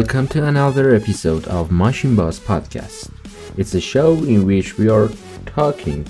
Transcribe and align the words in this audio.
welcome 0.00 0.26
to 0.26 0.42
another 0.46 0.94
episode 0.94 1.46
of 1.48 1.70
Machine 1.70 2.16
Boss 2.16 2.38
Podcast. 2.38 3.10
It's 3.58 3.74
a 3.74 3.80
show 3.82 4.14
in 4.24 4.46
which 4.46 4.78
we 4.78 4.88
are 4.88 5.10
talking 5.44 6.06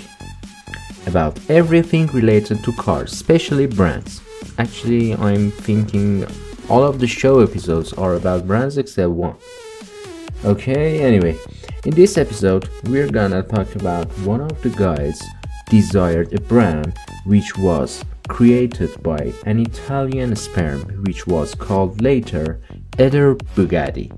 about 1.08 1.40
everything 1.50 2.07
related 2.07 2.63
to 2.63 2.72
cars, 2.75 3.13
especially 3.13 3.66
brands. 3.66 4.21
Actually, 4.58 5.16
I'm 5.16 5.50
thinking 5.50 6.25
all 6.68 6.85
of 6.85 7.00
the 7.00 7.08
show 7.08 7.40
episodes 7.40 7.93
are 7.94 8.14
about 8.14 8.46
brands 8.46 8.79
except 8.79 9.11
one. 9.11 9.35
Okay, 10.44 11.02
anyway, 11.02 11.36
in 11.85 11.93
this 11.93 12.16
episode, 12.16 12.68
we're 12.85 13.11
gonna 13.11 13.43
talk 13.43 13.75
about 13.75 14.07
one 14.21 14.41
of 14.41 14.63
the 14.63 14.71
guys 14.71 15.21
desired 15.68 16.32
a 16.32 16.41
brand 16.41 16.96
which 17.25 17.57
was 17.58 18.04
created 18.29 19.02
by 19.02 19.32
an 19.46 19.58
Italian 19.58 20.36
sperm 20.36 20.80
which 21.02 21.27
was 21.27 21.57
called 21.57 22.00
later 22.00 22.61
Eder 22.99 23.35
Bugatti, 23.54 24.11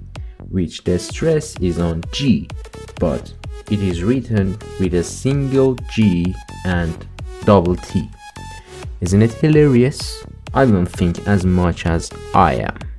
which 0.51 0.85
the 0.85 0.99
stress 0.99 1.57
is 1.61 1.79
on 1.79 2.03
G, 2.13 2.49
but 2.99 3.33
it 3.71 3.81
is 3.81 4.03
written 4.03 4.59
with 4.81 4.95
a 4.95 5.05
single 5.05 5.77
G 5.91 6.35
and 6.65 7.07
double 7.45 7.77
T. 7.77 8.09
Isn't 9.01 9.23
it 9.23 9.33
hilarious? 9.33 10.25
I 10.55 10.65
don't 10.67 10.87
think 10.87 11.27
as 11.27 11.45
much 11.45 11.87
as 11.87 12.11
I 12.35 12.55
am. 12.55 12.92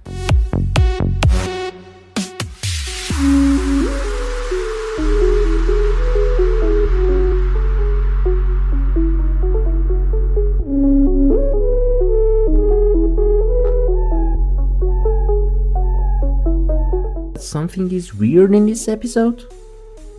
Something 17.53 17.91
is 17.91 18.15
weird 18.15 18.55
in 18.55 18.65
this 18.65 18.87
episode? 18.87 19.45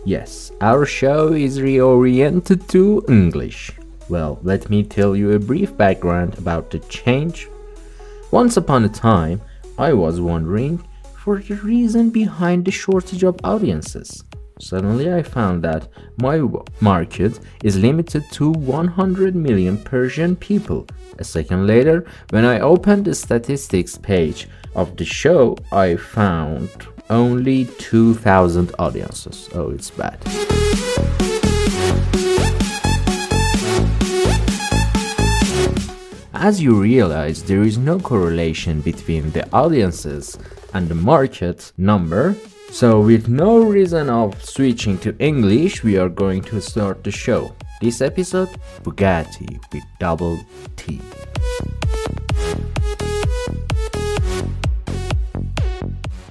Yes, 0.05 0.53
our 0.61 0.85
show 0.85 1.33
is 1.33 1.59
reoriented 1.59 2.65
to 2.69 3.03
English. 3.09 3.71
Well, 4.07 4.39
let 4.41 4.69
me 4.69 4.83
tell 4.83 5.17
you 5.17 5.33
a 5.33 5.39
brief 5.51 5.75
background 5.75 6.37
about 6.37 6.71
the 6.71 6.79
change. 6.79 7.49
Once 8.31 8.55
upon 8.55 8.85
a 8.85 8.87
time, 8.87 9.41
I 9.77 9.91
was 9.91 10.21
wondering 10.21 10.81
for 11.25 11.39
the 11.39 11.55
reason 11.55 12.09
behind 12.09 12.63
the 12.63 12.71
shortage 12.71 13.23
of 13.23 13.37
audiences. 13.43 14.23
Suddenly, 14.61 15.11
I 15.11 15.21
found 15.21 15.61
that 15.65 15.89
my 16.21 16.41
market 16.79 17.41
is 17.65 17.75
limited 17.75 18.23
to 18.31 18.51
100 18.51 19.35
million 19.35 19.77
Persian 19.77 20.37
people. 20.37 20.87
A 21.19 21.25
second 21.25 21.67
later, 21.67 22.05
when 22.29 22.45
I 22.45 22.61
opened 22.61 23.03
the 23.03 23.13
statistics 23.13 23.97
page 23.97 24.47
of 24.73 24.95
the 24.95 25.03
show, 25.03 25.57
I 25.73 25.97
found 25.97 26.71
only 27.09 27.65
2,000 27.79 28.73
audiences. 28.79 29.49
Oh, 29.53 29.71
it's 29.71 29.89
bad. 29.89 30.19
As 36.33 36.61
you 36.61 36.79
realize, 36.79 37.43
there 37.43 37.63
is 37.63 37.77
no 37.77 37.99
correlation 37.99 38.81
between 38.81 39.31
the 39.31 39.47
audiences 39.51 40.37
and 40.73 40.87
the 40.87 40.95
market 40.95 41.71
number. 41.77 42.35
So, 42.71 42.99
with 42.99 43.27
no 43.27 43.63
reason 43.63 44.09
of 44.09 44.43
switching 44.43 44.97
to 44.99 45.15
English, 45.17 45.83
we 45.83 45.97
are 45.97 46.09
going 46.09 46.41
to 46.43 46.61
start 46.61 47.03
the 47.03 47.11
show. 47.11 47.55
This 47.81 48.01
episode 48.01 48.49
Bugatti 48.83 49.59
with 49.73 49.83
double 49.99 50.39
T. 50.75 51.01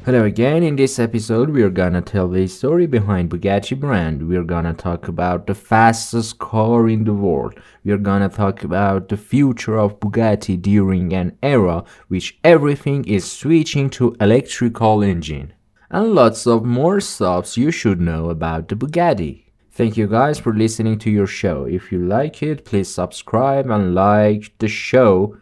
Hello 0.05 0.23
again, 0.23 0.63
in 0.63 0.77
this 0.77 0.99
episode 0.99 1.49
we 1.49 1.63
are 1.63 1.71
gonna 1.71 2.03
tell 2.03 2.29
the 2.29 2.47
story 2.47 2.87
behind 2.87 3.31
Bugatti 3.31 3.75
brand. 3.81 4.29
We 4.29 4.37
are 4.37 4.45
gonna 4.45 4.75
talk 4.75 5.09
about 5.09 5.47
the 5.47 5.55
fastest 5.55 6.39
car 6.39 6.91
in 6.91 7.05
the 7.05 7.15
world. 7.15 7.55
We 7.85 7.93
are 7.93 7.97
gonna 8.11 8.29
talk 8.29 8.65
about 8.65 9.09
the 9.09 9.17
future 9.17 9.79
of 9.79 9.99
Bugatti 10.01 10.61
during 10.61 11.15
an 11.15 11.39
era 11.43 11.85
which 12.09 12.39
everything 12.45 13.07
is 13.07 13.25
switching 13.25 13.89
to 13.97 14.15
electrical 14.21 15.03
engine. 15.03 15.55
And 15.91 16.13
lots 16.13 16.47
of 16.47 16.67
more 16.67 17.01
stuffs 17.01 17.57
you 17.57 17.71
should 17.71 17.99
know 17.99 18.29
about 18.29 18.69
the 18.69 18.77
Bugatti. 18.77 19.45
Thank 19.71 19.97
you 19.97 20.07
guys 20.07 20.39
for 20.39 20.53
listening 20.53 20.99
to 20.99 21.11
your 21.11 21.27
show. 21.27 21.65
If 21.65 21.91
you 21.91 21.99
like 21.99 22.43
it, 22.43 22.67
please 22.67 22.93
subscribe 22.93 23.71
and 23.71 23.95
like 23.95 24.53
the 24.59 24.69
show 24.69 25.39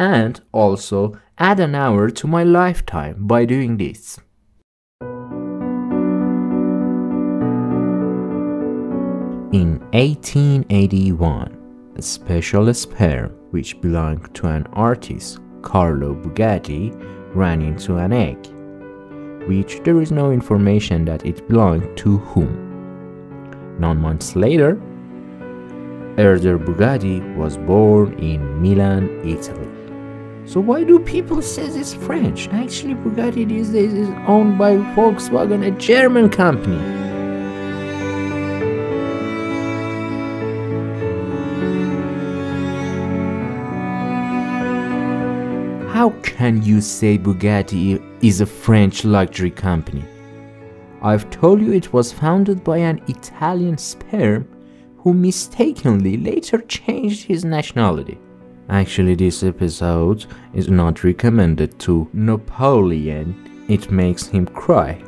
and 0.00 0.40
also 0.50 1.16
add 1.40 1.58
an 1.58 1.74
hour 1.74 2.10
to 2.10 2.26
my 2.26 2.44
lifetime 2.44 3.26
by 3.26 3.46
doing 3.46 3.78
this. 3.78 4.20
In 9.52 9.80
1881, 9.92 11.56
a 11.96 12.02
special 12.02 12.72
sperm 12.74 13.30
which 13.52 13.80
belonged 13.80 14.34
to 14.34 14.48
an 14.48 14.66
artist, 14.74 15.38
Carlo 15.62 16.14
Bugatti, 16.14 16.92
ran 17.34 17.62
into 17.62 17.96
an 17.96 18.12
egg, 18.12 18.36
which 19.48 19.80
there 19.82 19.98
is 20.02 20.12
no 20.12 20.30
information 20.32 21.06
that 21.06 21.24
it 21.24 21.48
belonged 21.48 21.96
to 21.96 22.18
whom. 22.18 22.68
Nine 23.80 23.96
months 23.96 24.36
later, 24.36 24.78
Eder 26.18 26.58
Bugatti 26.58 27.34
was 27.34 27.56
born 27.56 28.12
in 28.18 28.60
Milan, 28.60 29.08
Italy. 29.24 29.69
So 30.50 30.58
why 30.58 30.82
do 30.82 30.98
people 30.98 31.42
say 31.42 31.66
it's 31.66 31.94
French? 31.94 32.48
Actually, 32.48 32.96
Bugatti 32.96 33.46
these 33.46 33.68
days 33.68 33.92
is 33.92 34.08
owned 34.26 34.58
by 34.58 34.78
Volkswagen, 34.96 35.64
a 35.64 35.70
German 35.78 36.28
company. 36.28 36.76
How 45.92 46.10
can 46.24 46.64
you 46.64 46.80
say 46.80 47.16
Bugatti 47.16 48.02
is 48.20 48.40
a 48.40 48.46
French 48.46 49.04
luxury 49.04 49.52
company? 49.52 50.02
I've 51.00 51.30
told 51.30 51.60
you 51.60 51.72
it 51.72 51.92
was 51.92 52.12
founded 52.12 52.64
by 52.64 52.78
an 52.78 53.00
Italian 53.06 53.78
sperm 53.78 54.48
who 54.98 55.14
mistakenly 55.14 56.16
later 56.16 56.58
changed 56.62 57.22
his 57.22 57.44
nationality. 57.44 58.18
Actually, 58.70 59.16
this 59.16 59.42
episode 59.42 60.26
is 60.54 60.68
not 60.68 61.02
recommended 61.02 61.76
to 61.80 62.08
Napoleon, 62.12 63.34
it 63.68 63.90
makes 63.90 64.26
him 64.28 64.46
cry. 64.46 65.02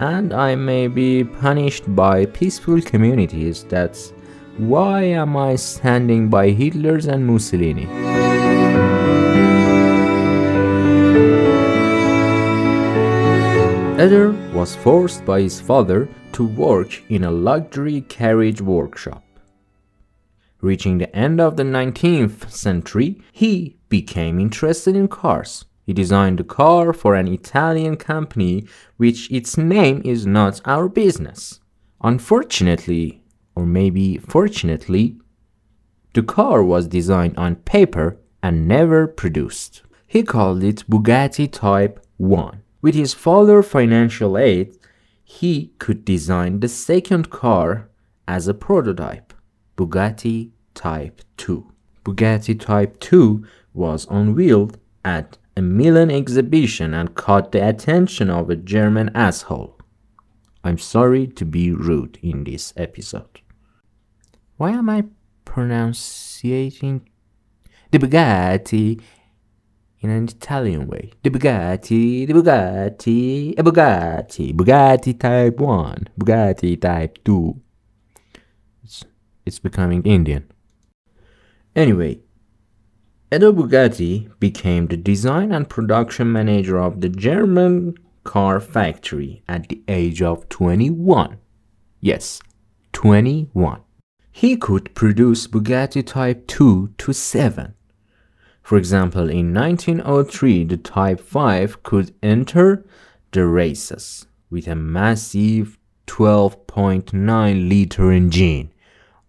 And 0.00 0.34
I 0.34 0.54
may 0.54 0.88
be 0.88 1.24
punished 1.24 1.84
by 1.96 2.26
peaceful 2.26 2.82
communities, 2.82 3.64
that's 3.64 4.12
why 4.58 5.02
am 5.04 5.34
I 5.34 5.56
standing 5.56 6.28
by 6.28 6.50
Hitler's 6.50 7.06
and 7.06 7.26
Mussolini? 7.26 7.86
Eder 13.98 14.32
was 14.52 14.76
forced 14.76 15.24
by 15.24 15.40
his 15.40 15.58
father 15.58 16.06
to 16.32 16.44
work 16.44 17.02
in 17.08 17.24
a 17.24 17.30
luxury 17.30 18.02
carriage 18.02 18.60
workshop. 18.60 19.23
Reaching 20.64 20.96
the 20.96 21.14
end 21.14 21.42
of 21.42 21.58
the 21.58 21.62
19th 21.62 22.50
century, 22.50 23.20
he 23.32 23.76
became 23.90 24.40
interested 24.40 24.96
in 24.96 25.08
cars. 25.08 25.66
He 25.84 25.92
designed 25.92 26.40
a 26.40 26.44
car 26.44 26.94
for 26.94 27.14
an 27.14 27.28
Italian 27.28 27.98
company, 27.98 28.66
which 28.96 29.30
its 29.30 29.58
name 29.58 30.00
is 30.06 30.24
not 30.24 30.62
our 30.64 30.88
business. 30.88 31.60
Unfortunately, 32.02 33.22
or 33.54 33.66
maybe 33.66 34.16
fortunately, 34.16 35.18
the 36.14 36.22
car 36.22 36.64
was 36.64 36.88
designed 36.88 37.36
on 37.36 37.56
paper 37.56 38.16
and 38.42 38.66
never 38.66 39.06
produced. 39.06 39.82
He 40.06 40.22
called 40.22 40.64
it 40.64 40.84
Bugatti 40.88 41.46
Type 41.52 42.00
1. 42.16 42.62
With 42.80 42.94
his 42.94 43.12
father's 43.12 43.68
financial 43.68 44.38
aid, 44.38 44.78
he 45.22 45.74
could 45.78 46.06
design 46.06 46.60
the 46.60 46.68
second 46.68 47.28
car 47.28 47.90
as 48.26 48.48
a 48.48 48.54
prototype, 48.54 49.34
Bugatti 49.76 50.52
Type 50.74 51.22
2. 51.36 51.66
Bugatti 52.04 52.58
Type 52.58 53.00
2 53.00 53.46
was 53.72 54.06
unveiled 54.10 54.78
at 55.04 55.38
a 55.56 55.62
Milan 55.62 56.10
exhibition 56.10 56.92
and 56.94 57.14
caught 57.14 57.52
the 57.52 57.66
attention 57.66 58.28
of 58.28 58.50
a 58.50 58.56
German 58.56 59.10
asshole. 59.14 59.78
I'm 60.62 60.78
sorry 60.78 61.26
to 61.26 61.44
be 61.44 61.72
rude 61.72 62.18
in 62.22 62.44
this 62.44 62.72
episode. 62.76 63.40
Why 64.56 64.70
am 64.70 64.88
I 64.88 65.04
pronouncing 65.44 67.08
the 67.90 67.98
Bugatti 67.98 69.00
in 70.00 70.10
an 70.10 70.24
Italian 70.24 70.86
way? 70.88 71.12
The 71.22 71.30
Bugatti, 71.30 72.26
the 72.26 72.32
Bugatti, 72.32 73.58
a 73.58 73.62
Bugatti, 73.62 74.54
Bugatti 74.54 75.18
Type 75.18 75.58
1, 75.58 76.08
Bugatti 76.18 76.80
Type 76.80 77.18
2. 77.24 77.60
It's, 78.84 79.04
it's 79.44 79.58
becoming 79.58 80.02
Indian. 80.02 80.50
Anyway, 81.76 82.20
Edo 83.32 83.52
Bugatti 83.52 84.30
became 84.38 84.86
the 84.86 84.96
design 84.96 85.50
and 85.50 85.68
production 85.68 86.30
manager 86.30 86.78
of 86.78 87.00
the 87.00 87.08
German 87.08 87.94
car 88.22 88.60
factory 88.60 89.42
at 89.48 89.68
the 89.68 89.82
age 89.88 90.22
of 90.22 90.48
21. 90.48 91.38
Yes, 92.00 92.40
21. 92.92 93.80
He 94.30 94.56
could 94.56 94.94
produce 94.94 95.46
Bugatti 95.46 96.04
Type 96.06 96.46
2 96.46 96.94
to 96.98 97.12
7. 97.12 97.74
For 98.62 98.78
example, 98.78 99.28
in 99.28 99.52
1903, 99.52 100.64
the 100.64 100.76
Type 100.76 101.20
5 101.20 101.82
could 101.82 102.14
enter 102.22 102.84
the 103.32 103.46
races 103.46 104.26
with 104.48 104.68
a 104.68 104.74
massive 104.74 105.78
12.9 106.06 107.68
liter 107.68 108.12
engine. 108.12 108.70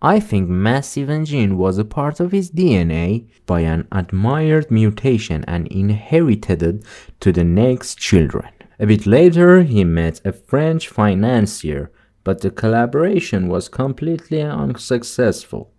I 0.05 0.19
think 0.19 0.47
massive 0.47 1.09
engine 1.09 1.57
was 1.57 1.79
a 1.79 1.83
part 1.83 2.19
of 2.19 2.31
his 2.31 2.51
DNA 2.51 3.27
by 3.47 3.61
an 3.61 3.87
admired 3.91 4.69
mutation 4.69 5.43
and 5.47 5.65
inherited 5.69 6.61
it 6.61 6.85
to 7.21 7.31
the 7.31 7.43
next 7.43 7.97
children. 7.97 8.51
A 8.79 8.85
bit 8.85 9.07
later, 9.07 9.63
he 9.63 9.83
met 9.83 10.21
a 10.23 10.31
French 10.31 10.89
financier, 10.89 11.91
but 12.23 12.41
the 12.41 12.51
collaboration 12.51 13.47
was 13.47 13.67
completely 13.67 14.43
unsuccessful. 14.43 15.73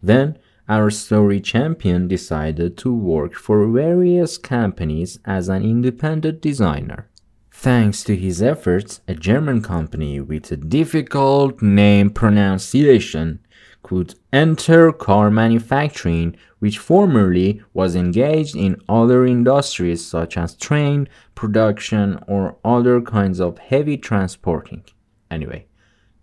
Then, 0.00 0.38
our 0.68 0.88
story 0.88 1.40
champion 1.40 2.06
decided 2.06 2.78
to 2.78 2.94
work 2.94 3.34
for 3.34 3.66
various 3.66 4.38
companies 4.38 5.18
as 5.24 5.48
an 5.48 5.64
independent 5.64 6.40
designer. 6.40 7.08
Thanks 7.50 8.04
to 8.04 8.14
his 8.14 8.40
efforts, 8.42 9.00
a 9.08 9.14
German 9.14 9.60
company 9.60 10.20
with 10.20 10.52
a 10.52 10.56
difficult 10.56 11.60
name 11.62 12.10
pronunciation 12.10 13.40
could 13.86 14.16
enter 14.32 14.90
car 14.90 15.30
manufacturing, 15.30 16.34
which 16.58 16.76
formerly 16.76 17.62
was 17.72 17.94
engaged 17.94 18.56
in 18.56 18.82
other 18.88 19.24
industries 19.24 20.04
such 20.04 20.36
as 20.36 20.56
train 20.56 21.08
production 21.36 22.18
or 22.26 22.56
other 22.64 23.00
kinds 23.00 23.38
of 23.40 23.58
heavy 23.58 23.96
transporting. 23.96 24.82
Anyway, 25.30 25.66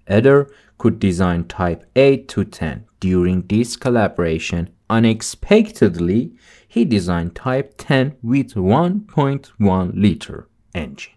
Eder 0.07 0.49
could 0.77 0.99
design 0.99 1.45
Type 1.45 1.85
8 1.95 2.27
to 2.27 2.43
10. 2.43 2.83
During 2.99 3.43
this 3.47 3.77
collaboration, 3.77 4.69
unexpectedly, 4.89 6.33
he 6.67 6.83
designed 6.83 7.33
Type 7.33 7.75
10 7.77 8.17
with 8.21 8.55
1.1 8.55 9.91
liter 9.95 10.49
engine. 10.75 11.13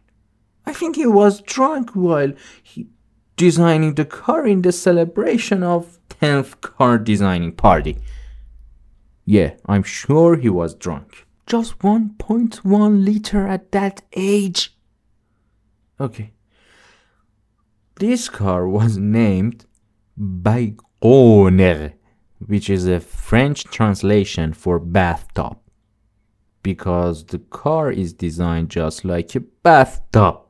I 0.65 0.73
think 0.73 0.95
he 0.95 1.07
was 1.07 1.41
drunk 1.43 1.91
while 1.97 2.33
he 2.63 2.87
designing 3.37 3.95
the 3.95 4.05
car 4.05 4.47
in 4.47 4.63
the 4.63 4.73
celebration 4.73 5.63
of 5.63 5.99
10th 6.09 6.61
car 6.61 6.99
designing 6.99 7.53
party. 7.53 7.99
Yeah, 9.25 9.55
I'm 9.67 9.83
sure 9.83 10.37
he 10.37 10.49
was 10.49 10.75
drunk. 10.75 11.27
Just 11.47 11.79
1.1 11.79 13.05
liter 13.05 13.47
at 13.47 13.73
that 13.73 14.03
age. 14.15 14.75
Okay. 16.01 16.33
This 17.99 18.29
car 18.29 18.69
was 18.69 18.99
named 18.99 19.67
Baignoire, 20.19 21.95
which 22.47 22.69
is 22.69 22.87
a 22.87 23.01
French 23.01 23.65
translation 23.65 24.53
for 24.53 24.79
bathtub, 24.79 25.59
because 26.63 27.25
the 27.25 27.39
car 27.39 27.91
is 27.91 28.13
designed 28.13 28.71
just 28.71 29.05
like 29.05 29.35
a 29.35 29.41
bathtub. 29.41 30.46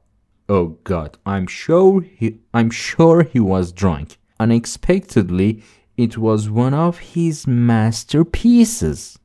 Oh 0.48 0.78
god, 0.84 1.18
I'm 1.26 1.48
sure 1.48 2.02
he 2.02 2.38
I'm 2.54 2.70
sure 2.70 3.24
he 3.24 3.40
was 3.40 3.72
drunk. 3.72 4.16
Unexpectedly, 4.38 5.64
it 5.96 6.16
was 6.18 6.48
one 6.48 6.72
of 6.72 6.98
his 6.98 7.48
masterpieces. 7.48 9.18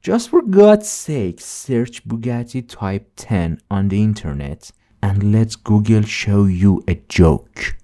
Just 0.00 0.30
for 0.30 0.40
God's 0.40 0.88
sake, 0.88 1.40
search 1.40 2.08
Bugatti 2.08 2.66
Type 2.66 3.12
10 3.16 3.60
on 3.70 3.88
the 3.88 4.02
internet 4.02 4.70
and 5.02 5.32
let 5.32 5.62
Google 5.62 6.02
show 6.02 6.44
you 6.44 6.82
a 6.88 6.94
joke. 6.94 7.76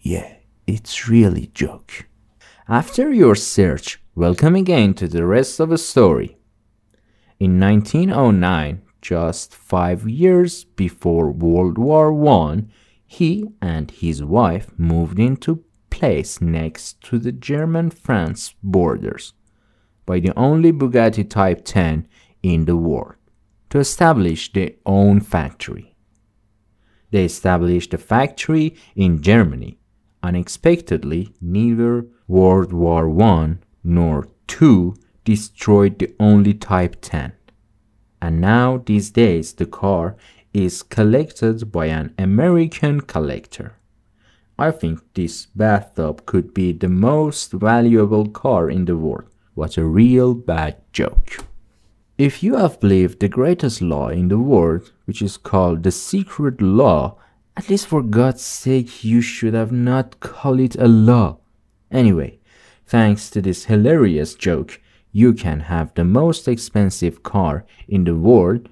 Yeah, 0.00 0.34
it's 0.66 1.08
really 1.08 1.50
joke. 1.54 2.06
After 2.68 3.12
your 3.12 3.34
search, 3.34 4.00
welcome 4.14 4.54
again 4.54 4.94
to 4.94 5.08
the 5.08 5.26
rest 5.26 5.58
of 5.58 5.70
the 5.70 5.78
story. 5.78 6.36
In 7.40 7.58
1909, 7.58 8.82
just 9.00 9.54
five 9.54 10.08
years 10.08 10.64
before 10.64 11.30
World 11.30 11.78
War 11.78 12.12
I, 12.28 12.64
he 13.06 13.46
and 13.62 13.90
his 13.90 14.22
wife 14.22 14.70
moved 14.76 15.18
into 15.18 15.64
place 15.90 16.40
next 16.40 17.00
to 17.02 17.18
the 17.18 17.32
German-France 17.32 18.54
borders 18.62 19.32
by 20.04 20.20
the 20.20 20.36
only 20.38 20.72
Bugatti 20.72 21.28
Type 21.28 21.64
10 21.64 22.06
in 22.42 22.64
the 22.66 22.76
world 22.76 23.14
to 23.70 23.78
establish 23.78 24.52
their 24.52 24.72
own 24.86 25.20
factory. 25.20 25.94
They 27.10 27.24
established 27.24 27.94
a 27.94 27.98
factory 27.98 28.76
in 28.94 29.22
Germany. 29.22 29.78
Unexpectedly, 30.22 31.34
neither 31.40 32.06
World 32.26 32.72
War 32.72 33.08
I 33.22 33.56
nor 33.82 34.28
II 34.60 34.92
destroyed 35.24 35.98
the 35.98 36.14
only 36.20 36.54
Type 36.54 36.96
10 37.00 37.32
and 38.20 38.40
now 38.40 38.82
these 38.84 39.10
days 39.10 39.52
the 39.52 39.66
car 39.66 40.16
is 40.52 40.82
collected 40.82 41.70
by 41.70 41.86
an 41.86 42.14
American 42.18 43.00
collector. 43.00 43.74
I 44.58 44.72
think 44.72 45.00
this 45.14 45.46
bathtub 45.46 46.26
could 46.26 46.52
be 46.52 46.72
the 46.72 46.88
most 46.88 47.52
valuable 47.52 48.28
car 48.28 48.68
in 48.68 48.86
the 48.86 48.96
world. 48.96 49.28
What 49.54 49.76
a 49.76 49.84
real 49.84 50.34
bad 50.34 50.76
joke. 50.92 51.44
If 52.16 52.42
you 52.42 52.56
have 52.56 52.80
believed 52.80 53.20
the 53.20 53.28
greatest 53.28 53.80
law 53.80 54.08
in 54.08 54.26
the 54.26 54.38
world, 54.38 54.90
which 55.04 55.22
is 55.22 55.36
called 55.36 55.84
the 55.84 55.92
secret 55.92 56.60
law, 56.60 57.16
at 57.56 57.68
least 57.68 57.86
for 57.86 58.02
God's 58.02 58.42
sake, 58.42 59.04
you 59.04 59.20
should 59.20 59.54
have 59.54 59.70
not 59.70 60.18
called 60.18 60.58
it 60.58 60.74
a 60.74 60.88
law. 60.88 61.38
Anyway, 61.92 62.40
thanks 62.86 63.30
to 63.30 63.40
this 63.40 63.66
hilarious 63.66 64.34
joke, 64.34 64.80
you 65.12 65.32
can 65.32 65.60
have 65.60 65.94
the 65.94 66.04
most 66.04 66.48
expensive 66.48 67.22
car 67.22 67.64
in 67.88 68.04
the 68.04 68.14
world 68.14 68.68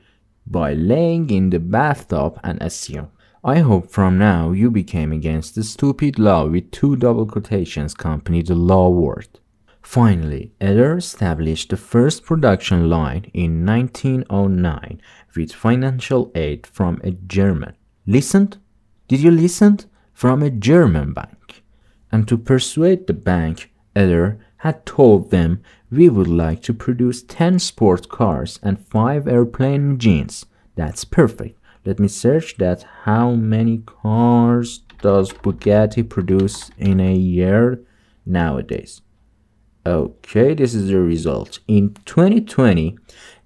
by 0.47 0.73
laying 0.75 1.31
in 1.31 1.51
the 1.51 1.59
bathtub 1.59 2.39
and 2.45 2.61
assume. 2.63 3.09
I 3.43 3.61
hope 3.61 3.91
from 3.91 4.19
now 4.19 4.51
you 4.51 4.71
became 4.71 5.13
against 5.13 5.55
the 5.55 5.63
stupid 5.63 6.19
law 6.19 6.47
with 6.47 6.71
two 6.71 6.97
double 6.97 7.27
quotations 7.27 7.95
company 7.95 8.43
the 8.43 8.55
law 8.55 8.89
word. 8.89 9.39
Finally, 9.83 10.53
Eder 10.61 10.97
established 10.97 11.71
the 11.71 11.77
first 11.77 12.25
production 12.25 12.91
line 12.91 13.31
in 13.33 13.65
1909 13.65 15.01
with 15.37 15.53
financial 15.53 16.33
aid 16.35 16.67
from 16.67 17.01
a 17.05 17.13
German. 17.13 17.75
Listened? 18.05 18.59
Did 19.07 19.21
you 19.21 19.31
listen? 19.31 19.79
From 20.13 20.43
a 20.43 20.51
German 20.51 21.13
bank. 21.13 21.63
And 22.11 22.27
to 22.27 22.37
persuade 22.37 23.07
the 23.07 23.15
bank, 23.15 23.73
Eder 23.95 24.41
had 24.57 24.85
told 24.87 25.31
them 25.31 25.63
we 25.97 26.11
would 26.11 26.29
like 26.29 26.61
to 26.63 26.75
produce 26.75 27.23
10 27.23 27.59
sport 27.59 28.09
cars 28.11 28.61
and 28.63 28.79
5 28.79 29.27
airplane 29.27 29.93
engines. 29.93 30.45
That's 30.75 31.05
perfect. 31.07 31.59
Let 31.87 31.99
me 31.99 32.09
search 32.09 32.59
that. 32.59 32.85
How 33.05 33.31
many 33.31 33.79
cars 33.79 34.83
does 35.01 35.33
Bugatti 35.33 36.07
produce 36.09 36.71
in 36.77 37.01
a 37.01 37.15
year 37.15 37.81
nowadays? 38.27 39.01
Okay, 39.87 40.53
this 40.53 40.75
is 40.75 40.89
the 40.89 41.01
result. 41.01 41.61
In 41.67 41.95
2020, 42.05 42.99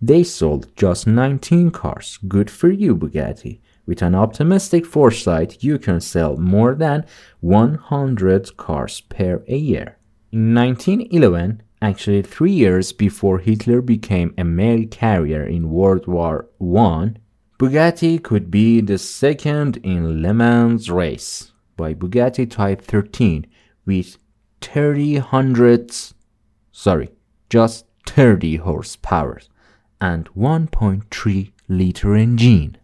they 0.02 0.24
sold 0.24 0.74
just 0.74 1.06
19 1.06 1.70
cars. 1.70 2.18
Good 2.26 2.50
for 2.50 2.70
you, 2.70 2.96
Bugatti. 2.96 3.60
With 3.86 4.02
an 4.02 4.14
optimistic 4.14 4.86
foresight, 4.86 5.62
you 5.62 5.78
can 5.78 6.00
sell 6.00 6.36
more 6.36 6.74
than 6.74 7.04
100 7.40 8.56
cars 8.56 9.02
per 9.02 9.42
year. 9.46 9.98
In 10.32 10.54
1911, 10.54 11.62
actually 11.82 12.22
three 12.22 12.52
years 12.52 12.92
before 12.92 13.38
Hitler 13.38 13.80
became 13.80 14.34
a 14.36 14.44
mail 14.44 14.86
carrier 14.90 15.44
in 15.44 15.70
World 15.70 16.06
War 16.06 16.48
I, 16.60 17.14
Bugatti 17.58 18.22
could 18.22 18.50
be 18.50 18.80
the 18.80 18.98
second 18.98 19.76
in 19.78 20.22
Le 20.22 20.32
Mans 20.32 20.90
race 20.90 21.52
by 21.76 21.94
Bugatti 21.94 22.50
Type 22.50 22.82
13 22.82 23.46
with 23.84 24.16
30 24.60 25.16
hundreds, 25.16 26.14
sorry, 26.72 27.10
just 27.48 27.86
30 28.06 28.56
horsepower 28.56 29.40
and 30.00 30.28
1.3 30.34 31.52
liter 31.68 32.16
engine. 32.16 32.76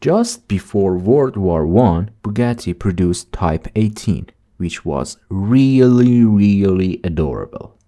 Just 0.00 0.46
before 0.48 0.96
World 0.96 1.36
War 1.36 1.64
I, 1.64 2.08
Bugatti 2.22 2.78
produced 2.78 3.32
Type 3.32 3.68
18, 3.74 4.28
which 4.58 4.84
was 4.84 5.16
really, 5.28 6.24
really 6.24 7.00
adorable. 7.02 7.78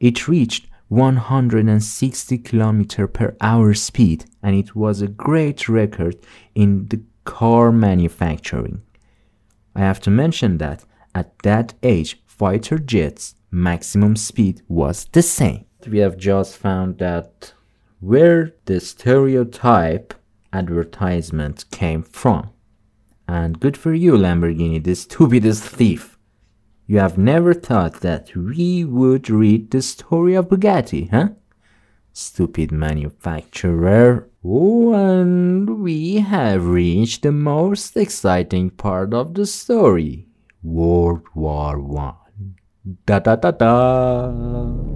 It 0.00 0.26
reached 0.26 0.66
160 0.88 2.38
km 2.38 3.12
per 3.12 3.36
hour 3.40 3.74
speed 3.74 4.24
and 4.42 4.56
it 4.56 4.74
was 4.74 5.00
a 5.00 5.06
great 5.06 5.68
record 5.68 6.16
in 6.54 6.88
the 6.88 7.02
car 7.24 7.70
manufacturing. 7.70 8.82
I 9.74 9.80
have 9.80 10.00
to 10.00 10.10
mention 10.10 10.58
that 10.58 10.84
at 11.14 11.38
that 11.44 11.74
age, 11.82 12.20
fighter 12.26 12.78
jets' 12.78 13.34
maximum 13.50 14.16
speed 14.16 14.62
was 14.68 15.04
the 15.12 15.22
same. 15.22 15.66
We 15.86 15.98
have 15.98 16.16
just 16.16 16.56
found 16.56 16.98
that 16.98 17.52
where 18.00 18.52
the 18.64 18.80
stereotype 18.80 20.14
advertisement 20.52 21.70
came 21.70 22.02
from. 22.02 22.50
And 23.28 23.60
good 23.60 23.76
for 23.76 23.94
you, 23.94 24.12
Lamborghini, 24.12 24.82
the 24.82 24.94
stupidest 24.94 25.62
thief. 25.62 26.18
You 26.90 26.98
have 26.98 27.16
never 27.16 27.54
thought 27.54 28.00
that 28.00 28.34
we 28.34 28.84
would 28.84 29.30
read 29.30 29.70
the 29.70 29.80
story 29.80 30.34
of 30.34 30.48
Bugatti, 30.48 31.08
huh? 31.08 31.28
Stupid 32.12 32.72
manufacturer. 32.72 34.28
Oh, 34.44 34.92
and 34.92 35.84
we 35.84 36.16
have 36.16 36.66
reached 36.66 37.22
the 37.22 37.30
most 37.30 37.96
exciting 37.96 38.70
part 38.70 39.14
of 39.14 39.34
the 39.34 39.46
story 39.46 40.26
World 40.64 41.28
War 41.32 41.78
One. 41.78 42.56
Da 43.06 43.20
da 43.20 43.36
da 43.36 43.52
da. 43.52 44.89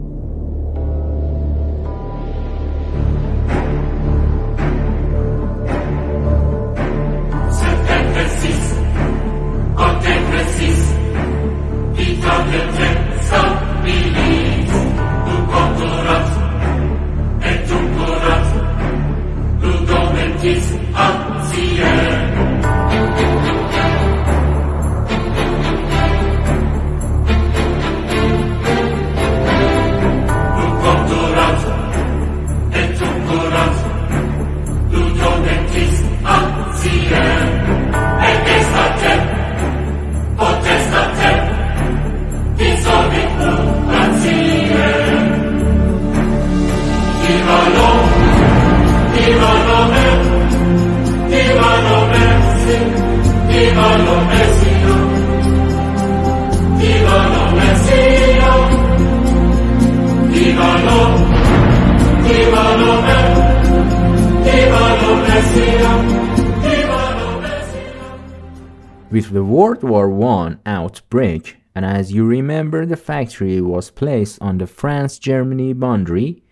With 69.11 69.30
the 69.30 69.44
World 69.44 69.85
War 69.85 70.11
I 70.25 70.56
outbreak, 70.66 71.59
and 71.75 71.85
as 71.85 72.12
you 72.12 72.25
remember, 72.25 72.85
the 72.85 72.97
factory 72.97 73.61
was 73.61 73.90
placed 73.90 74.42
on 74.42 74.59
the 74.59 74.66
France 74.66 75.18
Germany 75.21 75.73
boundary, 75.73 76.42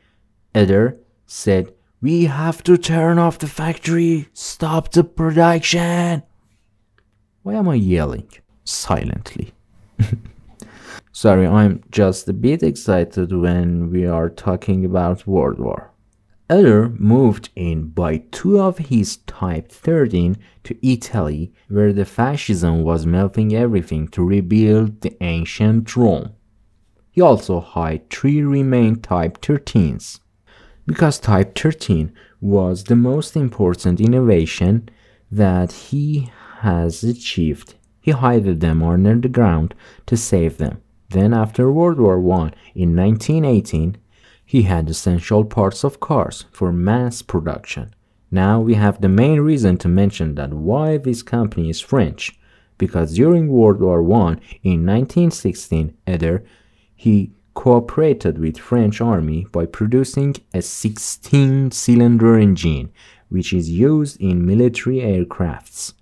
Eder 0.54 0.96
said, 1.26 1.72
We 2.00 2.26
have 2.26 2.62
to 2.62 2.76
turn 2.76 3.18
off 3.18 3.38
the 3.38 3.46
factory, 3.46 4.28
stop 4.32 4.92
the 4.92 5.02
production. 5.02 6.22
Why 7.42 7.54
am 7.54 7.68
I 7.68 7.74
yelling 7.74 8.28
silently? 8.64 9.54
Sorry, 11.12 11.46
I'm 11.46 11.82
just 11.90 12.28
a 12.28 12.32
bit 12.32 12.62
excited 12.62 13.32
when 13.32 13.90
we 13.90 14.06
are 14.06 14.30
talking 14.30 14.84
about 14.84 15.26
World 15.26 15.58
War. 15.58 15.91
Eder 16.52 16.90
moved 16.98 17.48
in 17.56 17.88
by 17.88 18.18
two 18.30 18.60
of 18.60 18.76
his 18.76 19.16
Type 19.26 19.72
13 19.72 20.36
to 20.64 20.86
Italy, 20.86 21.50
where 21.68 21.94
the 21.94 22.04
fascism 22.04 22.82
was 22.82 23.06
melting 23.06 23.54
everything 23.54 24.06
to 24.08 24.22
rebuild 24.22 25.00
the 25.00 25.16
ancient 25.22 25.96
Rome. 25.96 26.34
He 27.10 27.22
also 27.22 27.60
hired 27.60 28.10
three 28.10 28.42
remaining 28.42 29.00
Type 29.00 29.40
13s. 29.40 30.20
Because 30.86 31.18
Type 31.18 31.56
13 31.58 32.12
was 32.42 32.84
the 32.84 32.96
most 32.96 33.34
important 33.34 33.98
innovation 33.98 34.90
that 35.30 35.72
he 35.72 36.30
has 36.58 37.02
achieved, 37.02 37.76
he 38.02 38.12
hid 38.12 38.60
them 38.60 38.82
under 38.82 39.14
the 39.14 39.28
ground 39.28 39.74
to 40.04 40.18
save 40.18 40.58
them. 40.58 40.82
Then, 41.08 41.32
after 41.32 41.72
World 41.72 41.98
War 41.98 42.18
I 42.18 42.52
in 42.74 42.94
1918, 42.94 43.96
he 44.52 44.64
had 44.64 44.90
essential 44.90 45.46
parts 45.46 45.82
of 45.82 45.98
cars 45.98 46.44
for 46.52 46.70
mass 46.70 47.22
production. 47.22 47.94
Now 48.30 48.60
we 48.60 48.74
have 48.74 49.00
the 49.00 49.08
main 49.08 49.40
reason 49.40 49.78
to 49.78 49.88
mention 49.88 50.34
that 50.34 50.52
why 50.52 50.98
this 50.98 51.22
company 51.22 51.70
is 51.70 51.80
French, 51.80 52.38
because 52.76 53.14
during 53.14 53.48
World 53.48 53.80
War 53.80 54.00
I 54.00 54.36
in 54.62 54.84
1916, 54.84 55.96
Eder 56.06 56.44
he 56.94 57.32
cooperated 57.54 58.36
with 58.38 58.58
French 58.58 59.00
army 59.00 59.46
by 59.52 59.64
producing 59.64 60.34
a 60.52 60.58
16-cylinder 60.58 62.38
engine 62.38 62.92
which 63.30 63.54
is 63.54 63.70
used 63.70 64.20
in 64.20 64.44
military 64.44 64.98
aircrafts. 64.98 65.94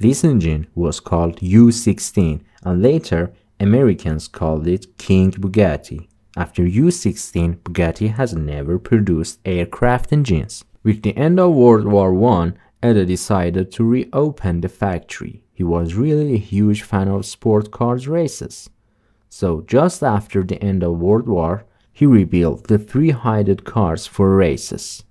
This 0.00 0.24
engine 0.24 0.66
was 0.74 0.98
called 0.98 1.40
U-16 1.40 2.40
and 2.64 2.82
later 2.82 3.32
Americans 3.60 4.26
called 4.26 4.66
it 4.66 4.98
King 4.98 5.30
Bugatti. 5.30 6.08
After 6.36 6.66
U-16, 6.66 7.58
Bugatti 7.58 8.12
has 8.12 8.34
never 8.34 8.78
produced 8.78 9.38
aircraft 9.44 10.12
engines. 10.12 10.64
With 10.82 11.02
the 11.02 11.16
end 11.16 11.38
of 11.38 11.52
World 11.52 11.86
War 11.86 12.12
I, 12.40 12.52
Eder 12.82 13.04
decided 13.04 13.70
to 13.72 13.84
reopen 13.84 14.60
the 14.60 14.68
factory. 14.68 15.44
He 15.52 15.62
was 15.62 15.94
really 15.94 16.34
a 16.34 16.38
huge 16.38 16.82
fan 16.82 17.06
of 17.06 17.24
sport 17.24 17.70
cars 17.70 18.08
races. 18.08 18.68
So 19.30 19.62
just 19.62 20.02
after 20.02 20.42
the 20.42 20.60
end 20.60 20.82
of 20.82 20.98
World 20.98 21.28
War, 21.28 21.64
he 21.92 22.04
rebuilt 22.04 22.66
the 22.66 22.78
three-headed 22.78 23.64
cars 23.64 24.06
for 24.06 24.34
races. 24.34 25.04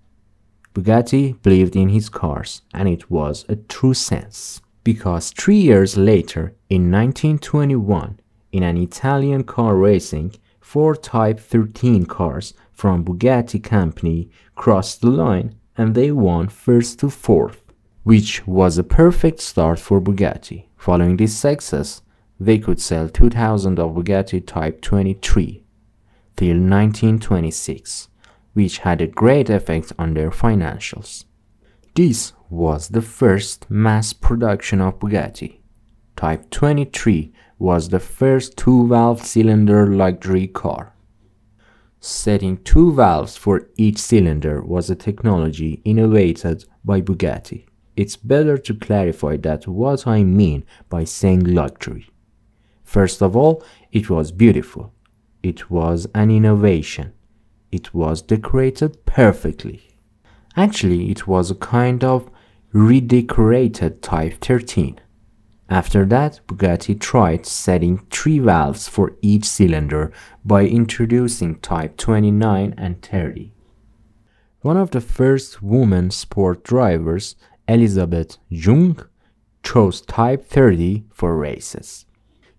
Bugatti 0.73 1.41
believed 1.41 1.77
in 1.77 1.89
his 1.89 2.09
cars, 2.09 2.63
and 2.73 2.89
it 2.89 3.09
was 3.09 3.45
a 3.47 3.55
true 3.55 3.93
sense. 3.93 4.61
Because 4.83 5.31
three 5.31 5.61
years 5.61 5.95
later, 5.95 6.53
in 6.69 6.91
1921, 6.91 8.19
in 8.51 8.63
an 8.63 8.77
Italian 8.77 9.45
car 9.45 9.77
racing, 9.77 10.35
four 10.73 10.95
Type 10.95 11.39
13 11.39 12.07
cars 12.07 12.55
from 12.71 13.05
Bugatti 13.05 13.61
company 13.61 14.31
crossed 14.55 15.01
the 15.01 15.11
line 15.11 15.53
and 15.77 15.93
they 15.93 16.11
won 16.11 16.47
first 16.47 16.97
to 16.97 17.11
fourth, 17.11 17.61
which 18.01 18.47
was 18.47 18.79
a 18.79 18.83
perfect 18.83 19.39
start 19.39 19.77
for 19.77 20.01
Bugatti. 20.01 20.65
Following 20.75 21.17
this 21.17 21.37
success, 21.37 22.01
they 22.39 22.57
could 22.57 22.81
sell 22.81 23.07
2000 23.07 23.77
of 23.77 23.91
Bugatti 23.91 24.43
Type 24.43 24.81
23 24.81 25.63
till 26.37 26.57
1926, 26.57 28.07
which 28.53 28.79
had 28.79 28.99
a 28.99 29.05
great 29.05 29.51
effect 29.51 29.93
on 29.99 30.15
their 30.15 30.31
financials. 30.31 31.25
This 31.93 32.33
was 32.49 32.87
the 32.87 33.03
first 33.03 33.69
mass 33.69 34.11
production 34.11 34.81
of 34.81 34.97
Bugatti. 34.97 35.59
Type 36.15 36.49
23 36.49 37.31
was 37.63 37.87
the 37.87 37.99
first 37.99 38.57
two-valve 38.57 39.25
cylinder 39.25 39.87
luxury 39.87 40.47
car. 40.47 40.93
Setting 42.01 42.57
two 42.57 42.93
valves 42.93 43.37
for 43.37 43.69
each 43.77 43.99
cylinder 43.99 44.61
was 44.61 44.89
a 44.89 44.95
technology 44.95 45.81
innovated 45.85 46.65
by 46.83 46.99
Bugatti. 46.99 47.65
It's 47.95 48.17
better 48.17 48.57
to 48.57 48.73
clarify 48.73 49.37
that 49.37 49.65
what 49.65 50.05
I 50.05 50.25
mean 50.25 50.65
by 50.89 51.05
saying 51.05 51.45
luxury. 51.45 52.09
First 52.83 53.21
of 53.21 53.33
all, 53.33 53.63
it 53.93 54.09
was 54.09 54.33
beautiful. 54.33 54.93
It 55.41 55.71
was 55.71 56.05
an 56.13 56.31
innovation. 56.31 57.13
It 57.71 57.93
was 57.93 58.21
decorated 58.21 59.05
perfectly. 59.05 59.95
Actually, 60.57 61.09
it 61.11 61.27
was 61.29 61.49
a 61.49 61.55
kind 61.55 62.03
of 62.03 62.29
redecorated 62.73 64.01
Type 64.01 64.41
13. 64.41 64.99
After 65.69 66.05
that, 66.05 66.41
Bugatti 66.47 66.99
tried 66.99 67.45
setting 67.45 67.99
three 68.11 68.39
valves 68.39 68.87
for 68.87 69.15
each 69.21 69.45
cylinder 69.45 70.11
by 70.43 70.65
introducing 70.65 71.55
Type 71.59 71.95
29 71.97 72.75
and 72.77 73.01
30. 73.01 73.53
One 74.61 74.77
of 74.77 74.91
the 74.91 75.01
first 75.01 75.61
women 75.61 76.11
sport 76.11 76.63
drivers, 76.63 77.35
Elizabeth 77.67 78.37
Junek, 78.51 79.07
chose 79.63 80.01
Type 80.01 80.45
30 80.45 81.05
for 81.11 81.37
races. 81.37 82.05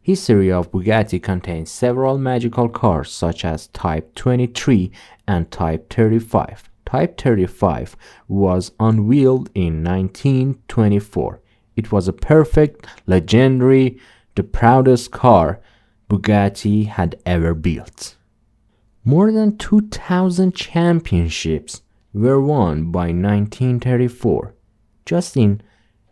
History 0.00 0.50
of 0.50 0.70
Bugatti 0.70 1.22
contains 1.22 1.70
several 1.70 2.18
magical 2.18 2.68
cars 2.68 3.10
such 3.10 3.44
as 3.44 3.68
Type 3.68 4.14
23 4.14 4.90
and 5.28 5.50
Type 5.50 5.90
35. 5.92 6.70
Type 6.86 7.18
35 7.18 7.96
was 8.28 8.72
unveiled 8.78 9.50
in 9.54 9.82
1924 9.82 11.40
it 11.76 11.92
was 11.92 12.08
a 12.08 12.12
perfect, 12.12 12.86
legendary, 13.06 13.98
the 14.34 14.42
proudest 14.42 15.10
car 15.10 15.60
Bugatti 16.08 16.86
had 16.86 17.20
ever 17.24 17.54
built. 17.54 18.16
More 19.04 19.32
than 19.32 19.56
2,000 19.58 20.54
championships 20.54 21.82
were 22.12 22.40
won 22.40 22.90
by 22.90 23.06
1934. 23.08 24.54
Just 25.04 25.36
in 25.36 25.60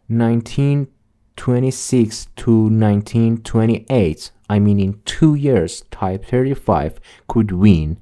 1926 0.09 2.26
to 2.37 2.64
1928, 2.64 4.31
I 4.50 4.59
mean 4.59 4.81
in 4.81 5.00
two 5.04 5.35
years, 5.35 5.85
Type 5.90 6.26
35 6.26 7.00
could 7.28 7.52
win 7.52 7.99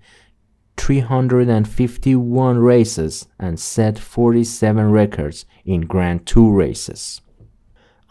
351 0.77 2.59
races 2.59 3.29
and 3.39 3.61
set 3.61 3.99
47 3.99 4.91
records 4.91 5.45
in 5.65 5.83
Grand 5.83 6.27
Tour 6.27 6.53
races. 6.53 7.21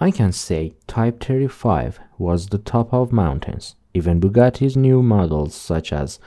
I 0.01 0.11
can 0.11 0.31
say 0.31 0.75
Type 0.87 1.21
35 1.21 1.99
was 2.17 2.47
the 2.47 2.57
top 2.57 2.93
of 2.93 3.11
mountains. 3.11 3.75
Even 3.93 4.21
Bugatti's 4.21 4.77
new 4.77 5.03
models 5.03 5.53
such 5.53 5.91
as 5.91 6.19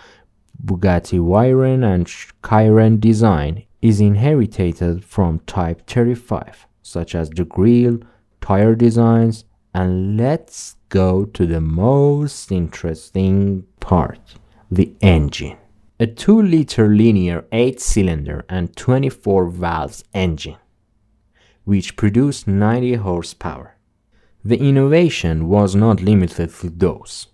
Bugatti 0.62 1.18
Veyron 1.18 1.82
and 1.82 2.06
Chiron 2.46 3.00
design 3.00 3.64
is 3.80 3.98
inherited 3.98 5.02
from 5.04 5.38
Type 5.40 5.86
35, 5.86 6.66
such 6.82 7.14
as 7.14 7.30
the 7.30 7.44
grille, 7.44 7.98
tire 8.42 8.74
designs, 8.74 9.46
and 9.74 10.18
let's 10.18 10.76
go 10.90 11.24
to 11.24 11.46
the 11.46 11.60
most 11.60 12.52
interesting 12.52 13.64
part 13.80 14.20
the 14.70 14.92
engine. 15.00 15.56
A 15.98 16.06
2 16.06 16.42
liter 16.42 16.88
linear 16.88 17.44
8 17.52 17.80
cylinder 17.80 18.44
and 18.48 18.76
24 18.76 19.48
valves 19.48 20.04
engine, 20.12 20.56
which 21.64 21.96
produced 21.96 22.46
90 22.46 22.94
horsepower. 22.94 23.76
The 24.44 24.58
innovation 24.58 25.48
was 25.48 25.74
not 25.74 26.02
limited 26.02 26.52
to 26.54 26.70
those. 26.70 27.28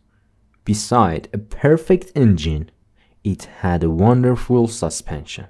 Beside 0.64 1.28
a 1.32 1.38
perfect 1.38 2.12
engine, 2.14 2.70
it 3.24 3.44
had 3.60 3.82
a 3.82 3.90
wonderful 3.90 4.68
suspension, 4.68 5.46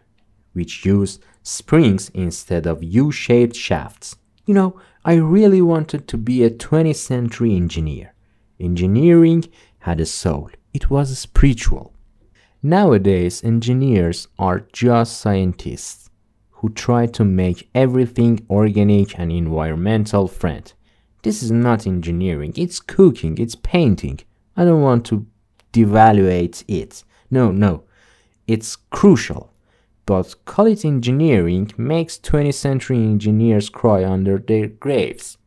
which 0.52 0.85
used 0.87 1.23
springs 1.42 2.11
instead 2.11 2.66
of 2.66 2.82
U 2.82 3.11
shaped 3.11 3.56
shafts. 3.56 4.16
You 4.47 4.54
know, 4.54 4.80
I 5.04 5.14
really 5.14 5.61
wanted 5.61 6.06
to 6.08 6.16
be 6.16 6.44
a 6.44 6.50
20th 6.50 6.97
century 6.97 7.56
engineer. 7.56 8.14
Engineering 8.61 9.44
had 9.80 10.00
a 10.00 10.06
soul, 10.06 10.50
it 10.73 10.90
was 10.90 11.18
spiritual. 11.18 11.92
Nowadays, 12.62 13.42
engineers 13.42 14.28
are 14.38 14.66
just 14.73 15.18
scientists 15.20 16.07
who 16.58 16.68
try 16.70 17.06
to 17.06 17.24
make 17.24 17.68
everything 17.74 18.44
organic 18.50 19.18
and 19.18 19.30
environmental 19.30 20.26
friend. 20.26 20.72
This 21.22 21.42
is 21.42 21.52
not 21.52 21.86
engineering, 21.86 22.52
it's 22.56 22.80
cooking, 22.80 23.38
it's 23.38 23.54
painting. 23.54 24.20
I 24.56 24.64
don't 24.64 24.82
want 24.82 25.06
to 25.06 25.26
devaluate 25.72 26.64
it. 26.66 27.04
No, 27.30 27.52
no. 27.52 27.84
It's 28.48 28.74
crucial. 28.74 29.52
But 30.04 30.34
call 30.46 30.66
it 30.66 30.84
engineering 30.84 31.70
makes 31.76 32.18
20th 32.18 32.54
century 32.54 32.98
engineers 32.98 33.68
cry 33.68 34.04
under 34.04 34.38
their 34.38 34.66
graves. 34.66 35.38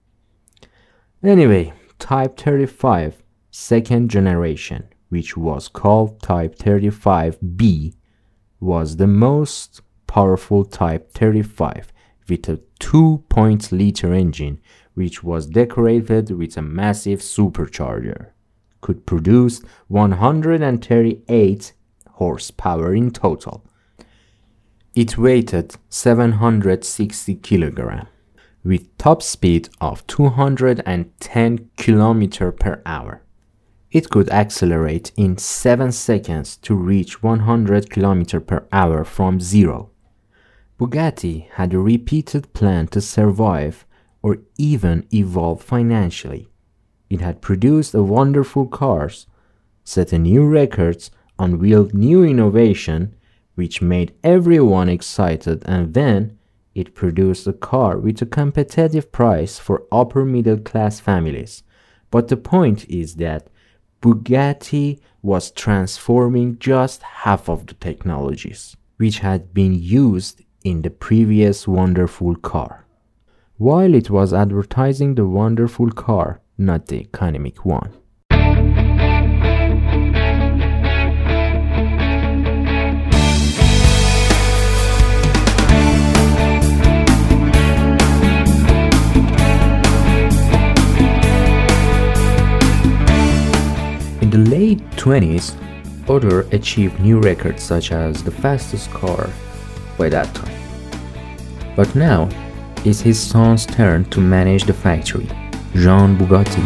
Anyway, 1.23 1.73
Type 1.99 2.37
35, 2.37 3.21
second 3.51 4.09
generation, 4.09 4.87
which 5.09 5.35
was 5.35 5.67
called 5.67 6.21
Type 6.21 6.55
35B, 6.55 7.95
was 8.59 8.95
the 8.95 9.07
most 9.07 9.81
powerful 10.11 10.65
Type 10.65 11.09
35 11.13 11.93
with 12.27 12.49
a 12.49 12.59
2.0 12.81 13.71
liter 13.71 14.13
engine 14.13 14.59
which 14.93 15.23
was 15.23 15.45
decorated 15.47 16.29
with 16.31 16.57
a 16.57 16.61
massive 16.61 17.21
supercharger 17.21 18.31
could 18.81 19.05
produce 19.05 19.61
138 19.87 21.73
horsepower 22.09 22.93
in 22.93 23.11
total. 23.11 23.63
It 24.93 25.17
weighed 25.17 25.77
760 25.87 27.35
kg 27.37 28.07
with 28.65 28.97
top 28.97 29.23
speed 29.23 29.69
of 29.79 30.05
210 30.07 31.69
km 31.77 32.59
per 32.59 32.81
hour. 32.85 33.23
It 33.91 34.09
could 34.09 34.29
accelerate 34.29 35.13
in 35.15 35.37
7 35.37 35.93
seconds 35.93 36.57
to 36.57 36.75
reach 36.75 37.23
100 37.23 37.89
km 37.89 38.45
per 38.45 38.67
hour 38.73 39.05
from 39.05 39.39
zero. 39.39 39.90
Bugatti 40.81 41.47
had 41.51 41.75
a 41.75 41.79
repeated 41.79 42.53
plan 42.53 42.87
to 42.87 43.01
survive 43.01 43.85
or 44.23 44.39
even 44.57 45.05
evolve 45.13 45.61
financially. 45.61 46.47
It 47.07 47.21
had 47.21 47.39
produced 47.39 47.93
a 47.93 48.01
wonderful 48.01 48.65
cars, 48.65 49.27
set 49.83 50.11
a 50.11 50.17
new 50.17 50.43
records, 50.43 51.11
unveiled 51.37 51.93
new 51.93 52.23
innovation, 52.23 53.13
which 53.53 53.83
made 53.83 54.15
everyone 54.23 54.89
excited, 54.89 55.61
and 55.67 55.93
then 55.93 56.39
it 56.73 56.95
produced 56.95 57.45
a 57.45 57.53
car 57.53 57.99
with 57.99 58.19
a 58.23 58.25
competitive 58.25 59.11
price 59.11 59.59
for 59.59 59.83
upper 59.91 60.25
middle 60.25 60.57
class 60.57 60.99
families. 60.99 61.61
But 62.09 62.29
the 62.29 62.37
point 62.37 62.89
is 62.89 63.17
that 63.17 63.49
Bugatti 64.01 64.99
was 65.21 65.51
transforming 65.51 66.57
just 66.57 67.03
half 67.03 67.47
of 67.49 67.67
the 67.67 67.75
technologies 67.75 68.75
which 68.97 69.17
had 69.17 69.51
been 69.51 69.73
used 69.73 70.43
in 70.63 70.81
the 70.83 70.89
previous 70.89 71.67
wonderful 71.67 72.35
car. 72.35 72.85
While 73.57 73.93
it 73.95 74.09
was 74.09 74.33
advertising 74.33 75.15
the 75.15 75.25
wonderful 75.25 75.91
car, 75.91 76.41
not 76.57 76.87
the 76.87 76.99
economic 76.99 77.65
one. 77.65 77.93
In 94.21 94.29
the 94.29 94.37
late 94.37 94.79
20s, 94.91 95.55
Odor 96.07 96.41
achieved 96.51 96.99
new 96.99 97.19
records 97.19 97.63
such 97.63 97.91
as 97.91 98.23
the 98.23 98.31
fastest 98.31 98.91
car 98.91 99.29
by 100.01 100.09
that 100.09 100.33
time. 100.33 100.55
But 101.75 101.93
now, 101.95 102.27
it's 102.83 103.01
his 103.01 103.19
son's 103.19 103.67
turn 103.67 104.05
to 104.05 104.19
manage 104.19 104.63
the 104.63 104.73
factory. 104.73 105.27
Jean 105.75 106.17
Bugatti. 106.17 106.63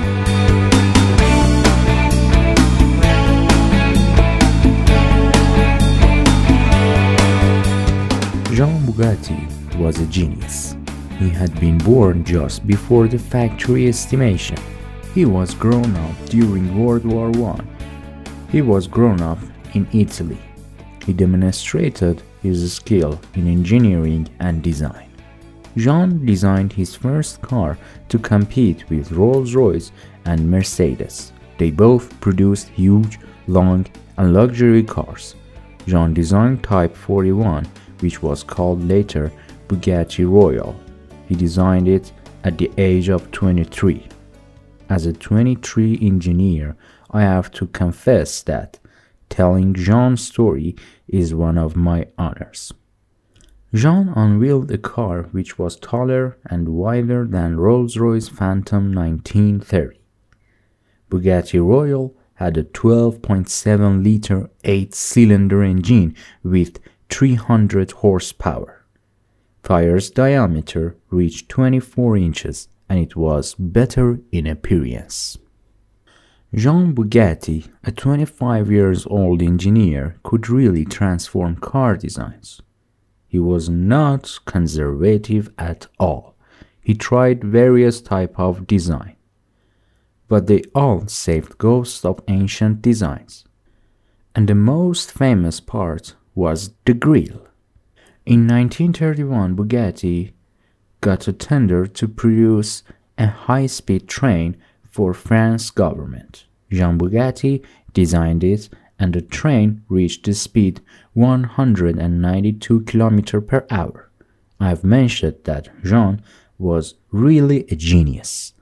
Jean 8.55 8.79
Bugatti 8.87 9.39
was 9.83 9.99
a 9.99 10.05
genius. 10.05 10.77
He 11.19 11.27
had 11.29 11.59
been 11.59 11.77
born 11.79 12.23
just 12.23 12.65
before 12.65 13.09
the 13.09 13.19
factory 13.19 13.89
estimation. 13.89 14.57
He 15.13 15.25
was 15.25 15.53
grown 15.53 15.93
up 16.05 16.15
during 16.27 16.65
World 16.79 17.05
War 17.05 17.29
I. 17.51 17.59
He 18.49 18.61
was 18.61 18.87
grown 18.87 19.19
up 19.19 19.39
in 19.73 19.85
Italy. 19.91 20.39
He 21.05 21.11
demonstrated 21.11 22.23
his 22.45 22.73
skill 22.73 23.19
in 23.33 23.47
engineering 23.47 24.29
and 24.39 24.61
design. 24.61 25.09
Jean 25.75 26.25
designed 26.25 26.71
his 26.71 26.95
first 26.95 27.41
car 27.41 27.77
to 28.07 28.17
compete 28.19 28.89
with 28.89 29.11
Rolls-Royce 29.11 29.91
and 30.25 30.49
Mercedes. 30.49 31.33
They 31.57 31.71
both 31.71 32.19
produced 32.21 32.69
huge, 32.69 33.19
long, 33.47 33.85
and 34.17 34.33
luxury 34.33 34.83
cars. 34.83 35.35
Jean 35.87 36.13
designed 36.13 36.63
Type 36.63 36.95
41, 36.95 37.67
which 37.99 38.21
was 38.21 38.43
called 38.43 38.87
later 38.87 39.31
Bugatti 39.67 40.25
Royale. 40.29 40.79
He 41.27 41.35
designed 41.35 41.87
it 41.87 42.11
at 42.43 42.57
the 42.57 42.71
age 42.77 43.09
of 43.09 43.31
23. 43.31 44.07
As 44.89 45.05
a 45.07 45.13
23 45.13 45.99
engineer, 46.01 46.75
I 47.11 47.21
have 47.21 47.51
to 47.53 47.67
confess 47.67 48.43
that 48.43 48.79
telling 49.29 49.73
Jean's 49.73 50.25
story 50.25 50.75
is 51.07 51.33
one 51.33 51.57
of 51.57 51.75
my 51.75 52.07
honors. 52.17 52.73
Jean 53.73 54.09
unveiled 54.15 54.71
a 54.71 54.77
car 54.77 55.23
which 55.31 55.59
was 55.59 55.75
taller 55.75 56.37
and 56.45 56.69
wider 56.69 57.25
than 57.25 57.57
Rolls-Royce 57.57 58.29
Phantom 58.29 58.93
1930. 58.93 59.99
Bugatti 61.09 61.59
Royale 61.59 62.13
had 62.35 62.57
a 62.57 62.63
12.7 62.63 64.03
liter 64.03 64.49
8 64.63 64.93
cylinder 64.93 65.63
engine 65.63 66.15
with 66.43 66.79
300 67.09 67.91
horsepower. 67.91 68.85
Tire's 69.63 70.09
diameter 70.09 70.95
reached 71.09 71.49
24 71.49 72.17
inches 72.17 72.67
and 72.87 72.99
it 72.99 73.15
was 73.15 73.55
better 73.55 74.19
in 74.31 74.45
appearance. 74.45 75.37
Jean 76.53 76.93
Bugatti, 76.93 77.69
a 77.83 77.91
25 77.91 78.71
years 78.71 79.05
old 79.07 79.41
engineer, 79.41 80.15
could 80.23 80.49
really 80.49 80.85
transform 80.85 81.55
car 81.57 81.97
designs. 81.97 82.61
He 83.27 83.39
was 83.39 83.67
not 83.67 84.39
conservative 84.45 85.49
at 85.57 85.87
all. 85.99 86.35
He 86.79 86.93
tried 86.93 87.43
various 87.43 87.99
type 87.99 88.39
of 88.39 88.67
design, 88.67 89.15
but 90.27 90.47
they 90.47 90.61
all 90.73 91.07
saved 91.07 91.57
ghosts 91.57 92.05
of 92.05 92.21
ancient 92.27 92.81
designs. 92.81 93.43
And 94.35 94.47
the 94.47 94.55
most 94.55 95.11
famous 95.11 95.59
part 95.59 96.15
was 96.35 96.71
the 96.85 96.93
grille. 96.93 97.47
In 98.25 98.47
1931, 98.47 99.55
Bugatti 99.55 100.33
got 101.01 101.27
a 101.27 101.33
tender 101.33 101.85
to 101.87 102.07
produce 102.07 102.83
a 103.17 103.27
high-speed 103.27 104.07
train 104.07 104.57
for 104.95 105.13
France 105.13 105.71
government. 105.71 106.45
Jean 106.71 106.97
Bugatti 106.97 107.61
designed 107.91 108.45
it 108.45 108.69
and 108.97 109.11
the 109.13 109.21
train 109.21 109.81
reached 109.89 110.23
the 110.23 110.33
speed 110.33 110.79
192 111.11 112.79
km 112.79 113.45
per 113.45 113.65
hour. 113.69 114.09
I've 114.57 114.85
mentioned 114.85 115.35
that 115.43 115.67
Jean 115.83 116.21
was 116.57 116.93
really 117.11 117.65
a 117.69 117.75
genius. 117.75 118.53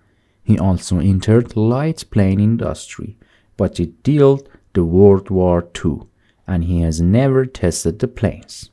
He 0.42 0.58
also 0.58 0.98
entered 0.98 1.56
light 1.56 2.04
plane 2.10 2.40
industry, 2.40 3.16
but 3.56 3.80
it 3.80 4.02
dealt 4.02 4.50
the 4.74 4.84
World 4.84 5.30
War 5.30 5.64
II, 5.86 6.08
and 6.48 6.64
he 6.64 6.82
has 6.82 7.00
never 7.00 7.46
tested 7.46 8.00
the 8.00 8.08
planes. 8.08 8.72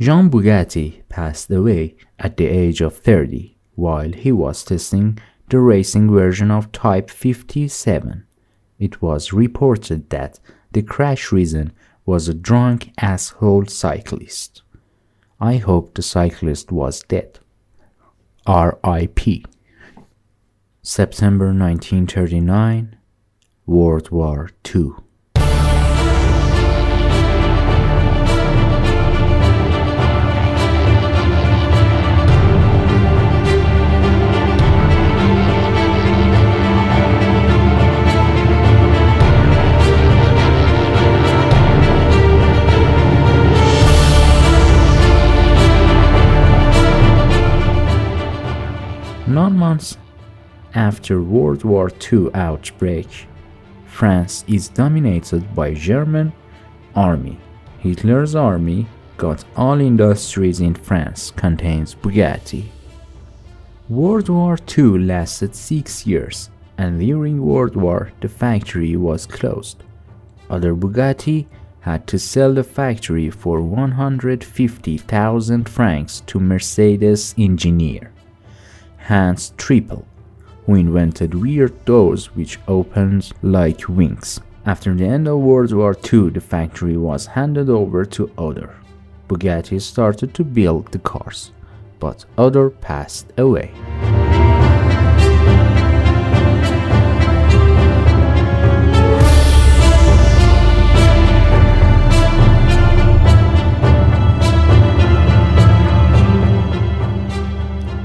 Jean 0.00 0.28
Bugatti 0.28 1.02
passed 1.08 1.52
away 1.52 1.94
at 2.18 2.36
the 2.36 2.46
age 2.46 2.80
of 2.80 2.96
30 2.96 3.56
while 3.76 4.10
he 4.10 4.32
was 4.32 4.64
testing 4.64 5.18
the 5.50 5.58
racing 5.58 6.10
version 6.10 6.50
of 6.50 6.72
Type 6.72 7.10
57. 7.10 8.24
It 8.78 9.02
was 9.02 9.32
reported 9.32 10.08
that 10.10 10.38
the 10.72 10.82
crash 10.82 11.32
reason 11.32 11.72
was 12.06 12.28
a 12.28 12.34
drunk 12.34 12.92
asshole 12.98 13.66
cyclist. 13.66 14.62
I 15.40 15.56
hope 15.56 15.94
the 15.94 16.02
cyclist 16.02 16.70
was 16.70 17.02
dead. 17.02 17.40
R.I.P. 18.46 19.44
September 20.82 21.46
1939, 21.46 22.96
World 23.66 24.10
War 24.10 24.50
II. 24.74 24.92
After 50.74 51.22
World 51.22 51.64
War 51.64 51.90
II 52.12 52.28
outbreak, 52.34 53.08
France 53.86 54.44
is 54.46 54.68
dominated 54.68 55.54
by 55.54 55.72
German 55.74 56.32
army. 56.94 57.38
Hitler's 57.80 58.34
army 58.34 58.86
got 59.16 59.44
all 59.56 59.80
industries 59.80 60.60
in 60.60 60.74
France 60.74 61.30
contains 61.30 61.94
Bugatti. 61.94 62.66
World 63.88 64.28
War 64.28 64.58
II 64.78 64.98
lasted 64.98 65.54
6 65.54 66.06
years 66.06 66.50
and 66.78 67.00
during 67.00 67.42
World 67.42 67.76
War 67.76 68.12
the 68.20 68.28
factory 68.28 68.96
was 68.96 69.26
closed. 69.26 69.82
Other 70.48 70.74
Bugatti 70.74 71.46
had 71.80 72.06
to 72.06 72.18
sell 72.18 72.54
the 72.54 72.64
factory 72.64 73.30
for 73.30 73.60
150,000 73.60 75.68
francs 75.68 76.20
to 76.26 76.38
Mercedes 76.38 77.34
engineer. 77.38 78.12
Hans 78.98 79.52
Trippel, 79.56 80.04
who 80.66 80.74
invented 80.74 81.34
weird 81.34 81.84
doors 81.84 82.34
which 82.34 82.58
opened 82.68 83.32
like 83.42 83.88
wings. 83.88 84.40
After 84.66 84.94
the 84.94 85.06
end 85.06 85.26
of 85.26 85.38
World 85.38 85.72
War 85.72 85.96
II, 86.12 86.30
the 86.30 86.40
factory 86.40 86.96
was 86.96 87.26
handed 87.26 87.70
over 87.70 88.04
to 88.04 88.30
Other. 88.36 88.74
Bugatti 89.28 89.80
started 89.80 90.34
to 90.34 90.44
build 90.44 90.92
the 90.92 90.98
cars, 90.98 91.52
but 91.98 92.24
Other 92.36 92.68
passed 92.68 93.32
away. 93.38 93.70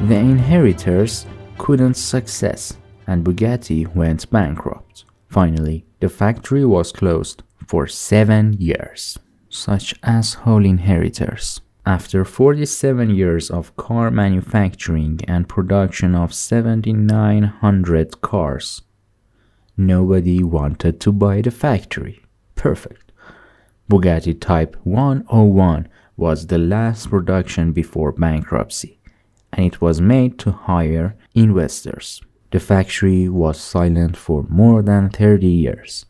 The 0.07 0.15
inheritors 0.15 1.25
couldn't 1.57 1.95
success 1.95 2.77
and 3.07 3.23
Bugatti 3.23 3.93
went 3.95 4.29
bankrupt. 4.29 5.05
Finally, 5.29 5.85
the 5.99 6.09
factory 6.09 6.65
was 6.65 6.91
closed 6.91 7.43
for 7.67 7.87
7 7.87 8.53
years. 8.53 9.17
Such 9.49 9.95
asshole 10.03 10.65
inheritors. 10.65 11.61
After 11.85 12.25
47 12.25 13.11
years 13.11 13.51
of 13.51 13.75
car 13.77 14.09
manufacturing 14.09 15.19
and 15.27 15.47
production 15.47 16.15
of 16.15 16.33
7900 16.33 18.21
cars, 18.21 18.81
nobody 19.77 20.43
wanted 20.43 20.99
to 21.01 21.11
buy 21.11 21.41
the 21.41 21.51
factory. 21.51 22.23
Perfect. 22.55 23.11
Bugatti 23.89 24.39
Type 24.39 24.75
101 24.83 25.87
was 26.17 26.47
the 26.47 26.57
last 26.57 27.09
production 27.09 27.71
before 27.71 28.11
bankruptcy 28.11 28.99
and 29.55 29.65
it 29.65 29.81
was 29.81 30.01
made 30.01 30.37
to 30.39 30.51
hire 30.51 31.15
investors. 31.35 32.21
The 32.51 32.59
factory 32.59 33.29
was 33.29 33.59
silent 33.59 34.17
for 34.17 34.45
more 34.49 34.81
than 34.81 35.09
30 35.09 35.45
years. 35.45 36.05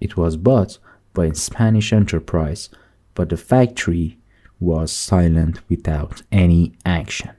It 0.00 0.16
was 0.16 0.36
bought 0.36 0.78
by 1.14 1.26
a 1.26 1.34
Spanish 1.34 1.92
enterprise, 1.92 2.70
but 3.14 3.28
the 3.28 3.36
factory 3.36 4.18
was 4.58 4.90
silent 4.90 5.60
without 5.68 6.22
any 6.32 6.72
action. 6.84 7.30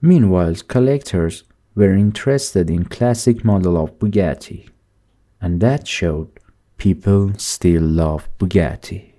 Meanwhile, 0.00 0.56
collectors 0.68 1.44
were 1.74 1.94
interested 1.94 2.70
in 2.70 2.84
classic 2.84 3.44
model 3.44 3.76
of 3.82 3.98
Bugatti, 3.98 4.68
and 5.40 5.60
that 5.60 5.86
showed 5.86 6.30
people 6.76 7.32
still 7.38 7.82
love 7.82 8.28
Bugatti. 8.38 9.10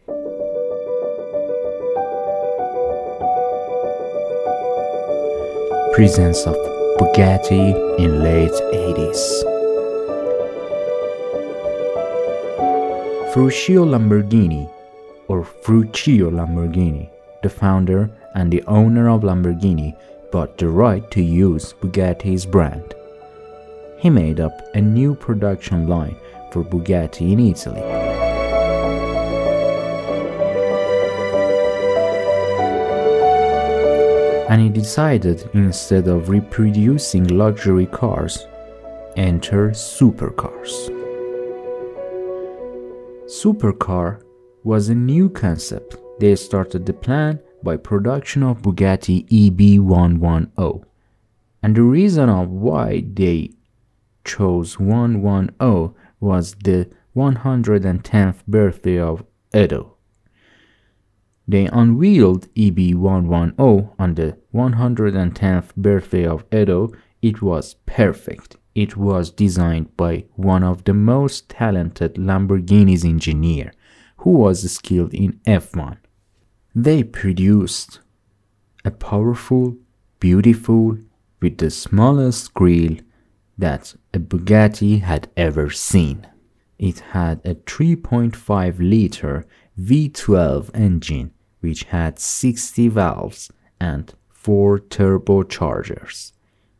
presence 5.93 6.47
of 6.47 6.55
Bugatti 7.01 7.73
in 7.97 8.21
late 8.21 8.51
80s. 8.51 9.41
Ferruccio 13.33 13.83
Lamborghini 13.83 14.69
or 15.27 15.43
Ferruccio 15.43 16.29
Lamborghini, 16.29 17.09
the 17.41 17.49
founder 17.49 18.07
and 18.35 18.53
the 18.53 18.61
owner 18.67 19.09
of 19.09 19.21
Lamborghini, 19.21 19.95
bought 20.31 20.59
the 20.59 20.67
right 20.67 21.09
to 21.09 21.23
use 21.23 21.73
Bugatti's 21.81 22.45
brand. 22.45 22.93
He 23.97 24.11
made 24.11 24.39
up 24.39 24.53
a 24.75 24.79
new 24.79 25.15
production 25.15 25.87
line 25.87 26.15
for 26.51 26.63
Bugatti 26.63 27.31
in 27.31 27.39
Italy. 27.39 28.00
And 34.51 34.61
he 34.61 34.67
decided 34.67 35.49
instead 35.53 36.09
of 36.09 36.27
reproducing 36.27 37.25
luxury 37.25 37.85
cars, 37.85 38.47
enter 39.15 39.69
supercars. 39.69 40.73
Supercar 43.27 44.21
was 44.65 44.89
a 44.89 44.93
new 44.93 45.29
concept. 45.29 45.95
They 46.19 46.35
started 46.35 46.85
the 46.85 46.91
plan 46.91 47.39
by 47.63 47.77
production 47.77 48.43
of 48.43 48.61
Bugatti 48.61 49.25
EB110. 49.29 50.83
And 51.63 51.73
the 51.73 51.83
reason 51.83 52.27
of 52.27 52.49
why 52.49 53.05
they 53.13 53.51
chose 54.25 54.77
110 54.77 55.95
was 56.19 56.55
the 56.61 56.89
110th 57.15 58.45
birthday 58.47 58.99
of 58.99 59.23
Edo. 59.55 59.90
They 61.51 61.65
unveiled 61.65 62.47
EB110 62.53 63.93
on 63.99 64.15
the 64.15 64.37
110th 64.53 65.75
birthday 65.75 66.25
of 66.25 66.45
Edo. 66.49 66.93
It 67.21 67.41
was 67.41 67.73
perfect. 67.85 68.55
It 68.73 68.95
was 68.95 69.31
designed 69.31 69.97
by 69.97 70.23
one 70.37 70.63
of 70.63 70.85
the 70.85 70.93
most 70.93 71.49
talented 71.49 72.15
Lamborghini's 72.15 73.03
engineer 73.03 73.73
who 74.19 74.29
was 74.29 74.71
skilled 74.71 75.13
in 75.13 75.41
F1. 75.45 75.97
They 76.73 77.03
produced 77.03 77.99
a 78.85 78.91
powerful, 78.91 79.75
beautiful, 80.21 80.99
with 81.41 81.57
the 81.57 81.69
smallest 81.69 82.53
grille 82.53 82.95
that 83.57 83.93
a 84.13 84.19
Bugatti 84.19 85.01
had 85.01 85.27
ever 85.35 85.69
seen. 85.69 86.27
It 86.79 86.99
had 87.11 87.41
a 87.43 87.55
3.5 87.55 88.79
liter 88.79 89.45
V12 89.77 90.69
engine 90.73 91.33
which 91.61 91.85
had 91.85 92.19
60 92.19 92.89
valves 92.89 93.51
and 93.79 94.13
4 94.29 94.79
turbochargers, 94.79 96.33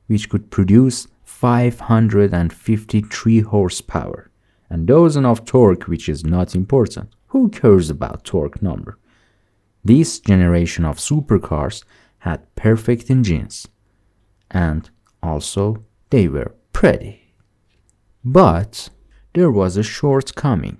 which 0.07 0.29
could 0.29 0.51
produce 0.51 1.07
553 1.23 3.39
horsepower 3.39 4.29
and 4.69 4.87
dozen 4.87 5.25
of 5.25 5.45
torque, 5.45 5.87
which 5.87 6.09
is 6.09 6.25
not 6.25 6.55
important. 6.55 7.13
Who 7.27 7.49
cares 7.49 7.89
about 7.89 8.23
torque 8.23 8.61
number? 8.61 8.97
This 9.83 10.19
generation 10.19 10.85
of 10.85 10.97
supercars 10.97 11.83
had 12.19 12.55
perfect 12.55 13.09
engines 13.09 13.67
and 14.51 14.89
also 15.23 15.83
they 16.09 16.27
were 16.27 16.53
pretty. 16.73 17.33
But 18.23 18.89
there 19.33 19.51
was 19.51 19.77
a 19.77 19.83
shortcoming. 19.83 20.79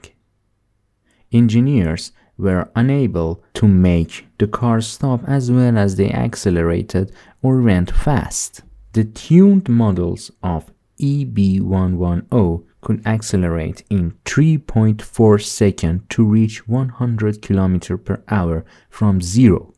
Engineers 1.31 2.11
were 2.41 2.69
unable 2.75 3.41
to 3.53 3.67
make 3.67 4.25
the 4.39 4.47
car 4.47 4.81
stop 4.81 5.21
as 5.27 5.51
well 5.51 5.77
as 5.77 5.95
they 5.95 6.11
accelerated 6.11 7.11
or 7.41 7.61
went 7.61 7.91
fast. 7.91 8.63
The 8.93 9.03
tuned 9.05 9.69
models 9.69 10.31
of 10.43 10.73
EB110 10.99 12.63
could 12.81 13.05
accelerate 13.05 13.83
in 13.89 14.15
3.4 14.25 15.41
seconds 15.43 16.01
to 16.09 16.25
reach 16.25 16.67
100 16.67 17.41
km 17.41 18.03
per 18.03 18.21
hour 18.27 18.65
from 18.89 19.21
zero, 19.21 19.73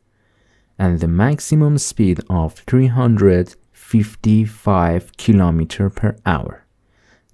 and 0.79 0.99
the 0.99 1.07
maximum 1.07 1.77
speed 1.77 2.21
of 2.29 2.55
355 2.55 5.11
km 5.17 5.95
per 5.95 6.15
hour. 6.25 6.65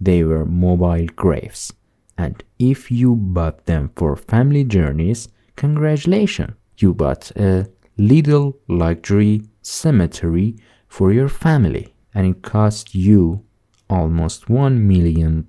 They 0.02 0.24
were 0.24 0.46
mobile 0.46 1.08
graves, 1.16 1.74
and 2.20 2.44
if 2.60 2.92
you 2.92 3.16
bought 3.16 3.66
them 3.66 3.90
for 3.96 4.14
family 4.18 4.66
journeys, 4.66 5.30
congratulations, 5.56 6.54
you 6.78 6.94
bought 6.94 7.32
a 7.38 7.66
little 7.98 8.58
luxury 8.68 9.44
cemetery 9.62 10.58
for 10.90 11.14
your 11.14 11.30
family, 11.30 11.94
and 12.14 12.28
it 12.28 12.42
cost 12.42 12.94
you 12.94 13.46
almost 13.90 14.48
$1 14.48 14.82
million. 14.82 15.48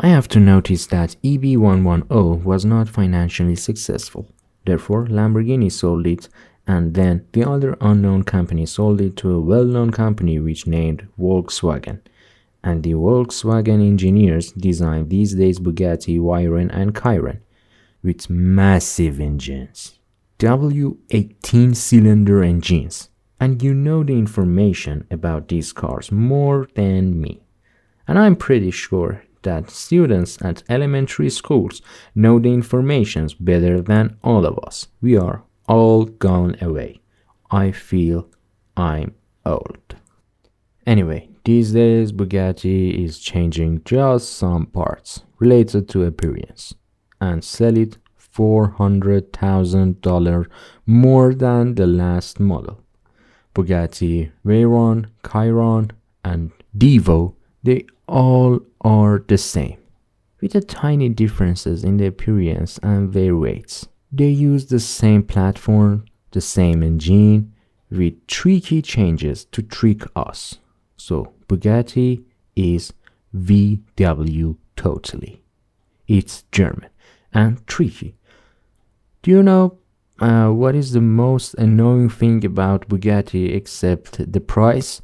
I 0.00 0.08
have 0.08 0.28
to 0.28 0.40
notice 0.40 0.86
that 0.86 1.16
EB110 1.22 2.42
was 2.42 2.64
not 2.64 2.88
financially 2.88 3.56
successful. 3.56 4.30
Therefore, 4.64 5.04
Lamborghini 5.06 5.70
sold 5.70 6.06
it, 6.06 6.26
and 6.66 6.94
then 6.94 7.26
the 7.32 7.46
other 7.46 7.76
unknown 7.82 8.22
company 8.22 8.64
sold 8.64 9.00
it 9.02 9.16
to 9.16 9.30
a 9.34 9.40
well 9.40 9.64
known 9.64 9.90
company 9.90 10.38
which 10.38 10.66
named 10.66 11.06
Volkswagen. 11.20 12.00
And 12.64 12.82
the 12.82 12.92
Volkswagen 12.92 13.84
engineers 13.86 14.52
designed 14.52 15.10
these 15.10 15.34
days 15.34 15.58
Bugatti, 15.58 16.18
Veyron, 16.18 16.70
and 16.72 16.96
Chiron 16.96 17.40
with 18.02 18.30
massive 18.30 19.20
engines. 19.20 19.98
W18 20.38 21.74
cylinder 21.76 22.42
engines. 22.42 23.08
And 23.40 23.62
you 23.62 23.74
know 23.74 24.04
the 24.04 24.12
information 24.12 25.06
about 25.10 25.48
these 25.48 25.72
cars 25.72 26.12
more 26.12 26.68
than 26.74 27.20
me. 27.20 27.42
And 28.06 28.18
I'm 28.18 28.36
pretty 28.36 28.70
sure 28.70 29.24
that 29.42 29.70
students 29.70 30.40
at 30.42 30.62
elementary 30.68 31.30
schools 31.30 31.82
know 32.14 32.38
the 32.38 32.52
informations 32.52 33.34
better 33.34 33.80
than 33.80 34.16
all 34.22 34.46
of 34.46 34.58
us. 34.64 34.88
We 35.00 35.16
are 35.16 35.42
all 35.68 36.04
gone 36.04 36.56
away. 36.60 37.00
I 37.50 37.72
feel 37.72 38.28
I'm 38.76 39.14
old. 39.44 39.96
Anyway, 40.86 41.28
these 41.44 41.72
days 41.72 42.12
Bugatti 42.12 43.04
is 43.04 43.18
changing 43.18 43.82
just 43.84 44.32
some 44.32 44.66
parts 44.66 45.24
related 45.38 45.88
to 45.90 46.04
appearance 46.04 46.74
and 47.20 47.42
sell 47.42 47.76
it 47.76 47.98
$400,000 48.34 50.46
more 50.86 51.34
than 51.34 51.74
the 51.74 51.86
last 51.86 52.40
model. 52.40 52.80
Bugatti 53.54 54.30
Veyron, 54.46 55.06
Chiron, 55.30 55.90
and 56.24 56.50
Divo, 56.76 57.34
they 57.62 57.84
all 58.08 58.60
are 58.80 59.22
the 59.28 59.38
same, 59.38 59.76
with 60.40 60.52
the 60.52 60.60
tiny 60.60 61.08
differences 61.08 61.84
in 61.84 61.98
the 61.98 62.06
appearance 62.06 62.78
and 62.82 63.12
their 63.12 63.36
weights. 63.36 63.86
They 64.10 64.28
use 64.28 64.66
the 64.66 64.80
same 64.80 65.22
platform, 65.22 66.06
the 66.30 66.40
same 66.40 66.82
engine, 66.82 67.52
with 67.90 68.26
tricky 68.26 68.82
changes 68.82 69.44
to 69.46 69.62
trick 69.62 70.02
us. 70.16 70.58
So 71.04 71.32
Bugatti 71.48 72.22
is 72.54 72.92
VW 73.36 74.56
totally. 74.76 75.42
It's 76.06 76.44
German 76.52 76.90
and 77.34 77.66
tricky. 77.66 78.14
Do 79.22 79.32
you 79.32 79.42
know 79.42 79.78
uh, 80.20 80.50
what 80.50 80.76
is 80.76 80.92
the 80.92 81.00
most 81.00 81.54
annoying 81.54 82.08
thing 82.08 82.44
about 82.44 82.88
Bugatti 82.88 83.52
except 83.52 84.32
the 84.32 84.40
price? 84.40 85.02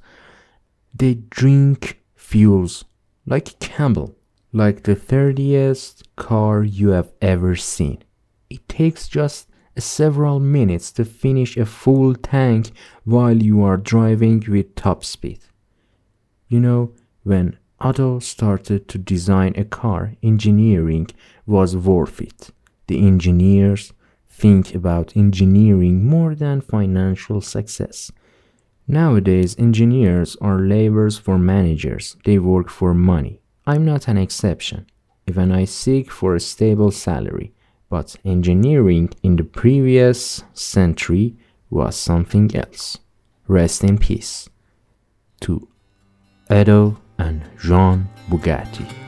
They 0.95 1.15
drink 1.15 2.01
fuels 2.15 2.85
like 3.27 3.59
Campbell, 3.59 4.15
like 4.53 4.85
the 4.85 4.95
30th 4.95 6.05
car 6.15 6.63
you 6.63 6.91
have 6.91 7.11
ever 7.21 7.57
seen. 7.57 8.05
It 8.49 8.69
takes 8.69 9.09
just 9.09 9.49
several 9.77 10.39
minutes 10.39 10.93
to 10.93 11.05
finish 11.05 11.57
a 11.57 11.67
full 11.67 12.15
tank 12.15 12.71
while 13.03 13.43
you 13.43 13.65
are 13.65 13.77
driving 13.77 14.45
with 14.47 14.77
top 14.77 15.03
speed. 15.05 15.41
You 16.49 16.61
know, 16.61 16.93
when 17.25 17.59
Otto 17.81 18.19
started 18.19 18.89
to 18.89 18.99
design 18.99 19.53
a 19.57 19.65
car, 19.65 20.15
engineering 20.23 21.09
was 21.47 21.77
worth 21.77 22.21
it. 22.21 22.51
The 22.87 23.07
engineers 23.07 23.93
think 24.29 24.75
about 24.75 25.17
engineering 25.17 26.07
more 26.07 26.35
than 26.35 26.61
financial 26.61 27.41
success. 27.41 28.11
Nowadays, 28.87 29.55
engineers 29.59 30.37
are 30.41 30.61
laborers 30.61 31.19
for 31.19 31.39
managers. 31.39 32.17
They 32.25 32.39
work 32.39 32.71
for 32.71 32.95
money. 32.95 33.41
I'm 33.67 33.85
not 33.85 34.09
an 34.09 34.17
exception, 34.17 34.87
even 35.27 35.53
I 35.53 35.67
seek 35.67 36.11
for 36.11 36.35
a 36.35 36.41
stable 36.41 36.91
salary. 36.91 37.53
But 37.91 38.17
engineering 38.25 39.11
in 39.23 39.37
the 39.37 39.45
previous 39.45 40.43
century 40.55 41.37
was 41.69 41.97
something 41.97 42.55
else. 42.57 42.99
Rest 43.47 43.85
in 43.85 43.99
peace 43.99 44.49
to 45.41 45.69
Edo 46.51 46.97
and 47.19 47.43
Jean 47.59 48.09
Bugatti. 48.31 49.08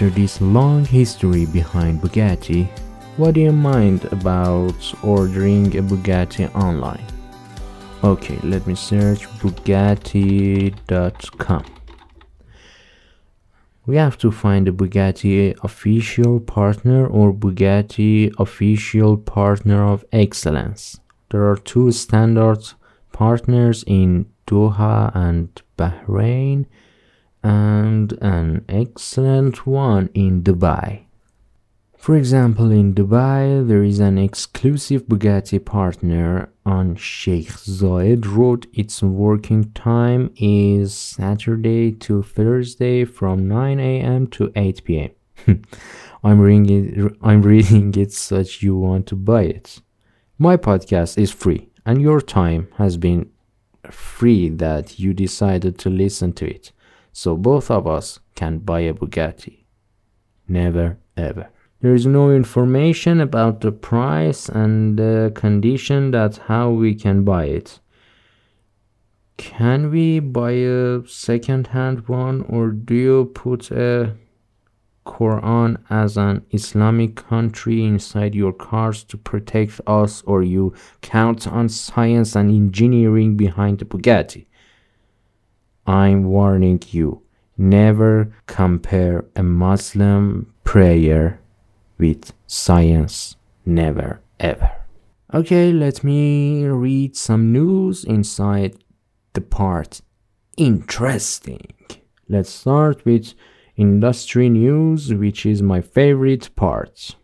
After 0.00 0.18
this 0.18 0.40
long 0.40 0.86
history 0.86 1.44
behind 1.44 2.00
Bugatti, 2.00 2.66
what 3.18 3.34
do 3.34 3.42
you 3.42 3.52
mind 3.52 4.06
about 4.06 4.94
ordering 5.04 5.76
a 5.76 5.82
Bugatti 5.82 6.48
online? 6.54 7.04
Okay, 8.02 8.38
let 8.42 8.66
me 8.66 8.74
search 8.74 9.28
Bugatti.com. 9.40 10.74
We 13.84 13.96
have 13.96 14.16
to 14.16 14.32
find 14.32 14.68
a 14.68 14.72
Bugatti 14.72 15.54
official 15.62 16.40
partner 16.40 17.06
or 17.06 17.34
Bugatti 17.34 18.32
official 18.38 19.18
partner 19.18 19.84
of 19.84 20.06
excellence. 20.12 20.98
There 21.28 21.46
are 21.46 21.56
two 21.58 21.92
standard 21.92 22.72
partners 23.12 23.84
in 23.86 24.30
Doha 24.46 25.14
and 25.14 25.60
Bahrain 25.76 26.64
and 27.42 28.12
an 28.20 28.64
excellent 28.68 29.66
one 29.66 30.10
in 30.14 30.42
Dubai. 30.42 31.04
For 31.96 32.16
example, 32.16 32.70
in 32.70 32.94
Dubai, 32.94 33.66
there 33.66 33.82
is 33.82 34.00
an 34.00 34.16
exclusive 34.16 35.06
Bugatti 35.06 35.62
partner 35.62 36.48
on 36.64 36.96
Sheikh 36.96 37.48
Zayed 37.48 38.24
Road. 38.24 38.66
Its 38.72 39.02
working 39.02 39.70
time 39.72 40.32
is 40.36 40.94
Saturday 40.94 41.92
to 41.92 42.22
Thursday 42.22 43.04
from 43.04 43.46
9 43.46 43.78
a.m. 43.78 44.26
to 44.28 44.50
8 44.56 44.84
p.m. 44.84 45.10
I'm 46.24 46.40
reading 46.40 46.70
it, 46.70 47.16
I'm 47.22 47.42
reading 47.42 47.94
it 47.94 48.12
such 48.12 48.62
you 48.62 48.76
want 48.76 49.06
to 49.08 49.14
buy 49.16 49.42
it. 49.42 49.82
My 50.38 50.56
podcast 50.56 51.18
is 51.18 51.30
free, 51.30 51.68
and 51.84 52.00
your 52.00 52.22
time 52.22 52.68
has 52.78 52.96
been 52.96 53.30
free 53.90 54.48
that 54.48 54.98
you 54.98 55.12
decided 55.12 55.78
to 55.80 55.90
listen 55.90 56.32
to 56.32 56.46
it 56.48 56.72
so 57.12 57.36
both 57.36 57.70
of 57.70 57.86
us 57.86 58.20
can 58.34 58.58
buy 58.58 58.80
a 58.80 58.94
Bugatti. 58.94 59.64
Never 60.48 60.98
ever. 61.16 61.48
There 61.80 61.94
is 61.94 62.04
no 62.04 62.30
information 62.30 63.20
about 63.20 63.62
the 63.62 63.72
price 63.72 64.48
and 64.50 64.98
the 64.98 65.32
condition 65.34 66.10
that 66.10 66.36
how 66.48 66.70
we 66.70 66.94
can 66.94 67.24
buy 67.24 67.44
it. 67.44 67.80
Can 69.38 69.90
we 69.90 70.20
buy 70.20 70.52
a 70.52 71.06
second 71.06 71.68
hand 71.68 72.06
one 72.06 72.42
or 72.42 72.68
do 72.68 72.94
you 72.94 73.24
put 73.34 73.70
a 73.70 74.14
Quran 75.06 75.78
as 75.88 76.18
an 76.18 76.44
Islamic 76.50 77.16
country 77.16 77.82
inside 77.82 78.34
your 78.34 78.52
cars 78.52 79.02
to 79.04 79.16
protect 79.16 79.80
us 79.86 80.22
or 80.26 80.42
you 80.42 80.74
count 81.00 81.48
on 81.48 81.70
science 81.70 82.36
and 82.36 82.50
engineering 82.50 83.38
behind 83.38 83.78
the 83.78 83.86
Bugatti? 83.86 84.44
I'm 85.86 86.24
warning 86.24 86.82
you 86.88 87.22
never 87.56 88.32
compare 88.46 89.24
a 89.36 89.42
Muslim 89.42 90.52
prayer 90.64 91.40
with 91.98 92.32
science. 92.46 93.36
Never 93.66 94.20
ever. 94.38 94.70
Okay, 95.32 95.72
let 95.72 96.02
me 96.02 96.64
read 96.64 97.16
some 97.16 97.52
news 97.52 98.04
inside 98.04 98.76
the 99.34 99.40
part 99.40 100.00
interesting. 100.60 101.72
Let's 102.28 102.50
start 102.50 103.04
with 103.06 103.32
industry 103.76 104.50
news, 104.50 105.12
which 105.14 105.46
is 105.46 105.62
my 105.62 105.80
favorite 105.80 106.54
part. 106.54 107.16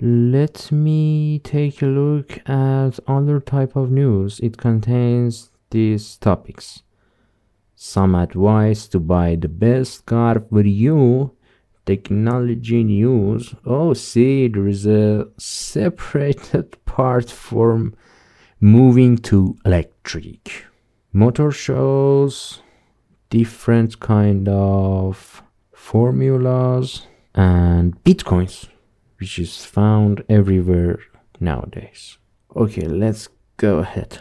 Let 0.00 0.70
me 0.70 1.38
take 1.38 1.80
a 1.80 1.86
look 1.86 2.38
at 2.48 3.00
other 3.06 3.40
type 3.40 3.76
of 3.76 3.90
news. 3.90 4.40
It 4.40 4.58
contains 4.58 5.50
these 5.70 6.16
topics. 6.18 6.82
Some 7.84 8.14
advice 8.14 8.86
to 8.90 9.00
buy 9.00 9.34
the 9.34 9.48
best 9.48 10.06
car 10.06 10.38
for 10.48 10.62
you. 10.64 11.32
Technology 11.84 12.84
news. 12.84 13.56
Oh, 13.66 13.92
see, 13.92 14.46
there 14.46 14.68
is 14.68 14.86
a 14.86 15.26
separated 15.36 16.76
part 16.84 17.28
for 17.28 17.90
moving 18.60 19.18
to 19.30 19.56
electric. 19.64 20.64
Motor 21.12 21.50
shows 21.50 22.62
different 23.30 23.98
kind 23.98 24.48
of 24.48 25.42
formulas 25.74 27.08
and 27.34 28.00
bitcoins 28.04 28.68
which 29.18 29.40
is 29.40 29.64
found 29.64 30.22
everywhere 30.28 31.00
nowadays. 31.40 32.16
Okay, 32.54 32.86
let's 32.86 33.28
go 33.56 33.78
ahead. 33.78 34.20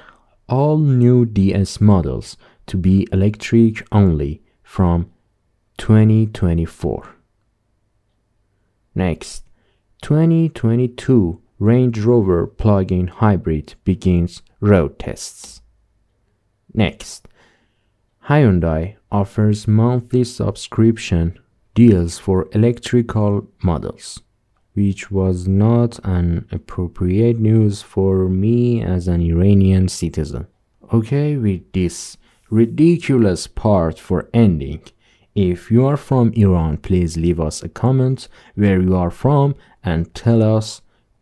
All 0.49 0.79
new 0.79 1.27
DS 1.27 1.79
models 1.79 2.37
to 2.71 2.77
be 2.77 3.05
electric 3.11 3.85
only 3.91 4.41
from 4.63 5.11
2024. 5.77 7.15
Next, 8.95 9.43
2022 10.01 11.41
Range 11.59 11.99
Rover 11.99 12.47
plug-in 12.47 13.07
hybrid 13.07 13.75
begins 13.83 14.41
road 14.61 14.97
tests. 14.97 15.61
Next, 16.73 17.27
Hyundai 18.29 18.95
offers 19.11 19.67
monthly 19.67 20.23
subscription 20.23 21.37
deals 21.73 22.17
for 22.17 22.47
electrical 22.53 23.49
models 23.61 24.21
which 24.73 25.11
was 25.11 25.49
not 25.49 25.99
an 26.05 26.47
appropriate 26.51 27.37
news 27.37 27.81
for 27.81 28.29
me 28.29 28.81
as 28.81 29.07
an 29.07 29.21
Iranian 29.21 29.89
citizen. 29.89 30.47
Okay, 30.93 31.35
with 31.35 31.71
this 31.73 32.17
ridiculous 32.51 33.47
part 33.47 33.97
for 33.97 34.29
ending, 34.33 34.81
if 35.33 35.71
you 35.71 35.85
are 35.85 35.97
from 35.97 36.33
Iran, 36.33 36.77
please 36.77 37.17
leave 37.17 37.39
us 37.39 37.63
a 37.63 37.69
comment 37.69 38.27
where 38.55 38.81
you 38.81 38.95
are 38.95 39.09
from 39.09 39.55
and 39.81 40.13
tell 40.13 40.43
us 40.43 40.81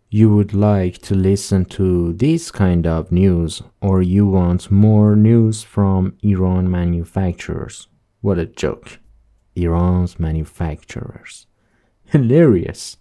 you 0.09 0.35
would 0.35 0.55
like 0.55 0.97
to 1.03 1.13
listen 1.13 1.65
to 1.65 2.13
this 2.13 2.49
kind 2.49 2.87
of 2.87 3.11
news 3.11 3.61
or 3.79 4.01
you 4.01 4.25
want 4.25 4.71
more 4.71 5.15
news 5.15 5.61
from 5.61 6.17
Iran 6.23 6.69
manufacturers. 6.69 7.87
What 8.21 8.39
a 8.39 8.47
joke. 8.47 8.97
Iran's 9.55 10.19
manufacturers. 10.19 11.45
Hilarious. 12.05 12.97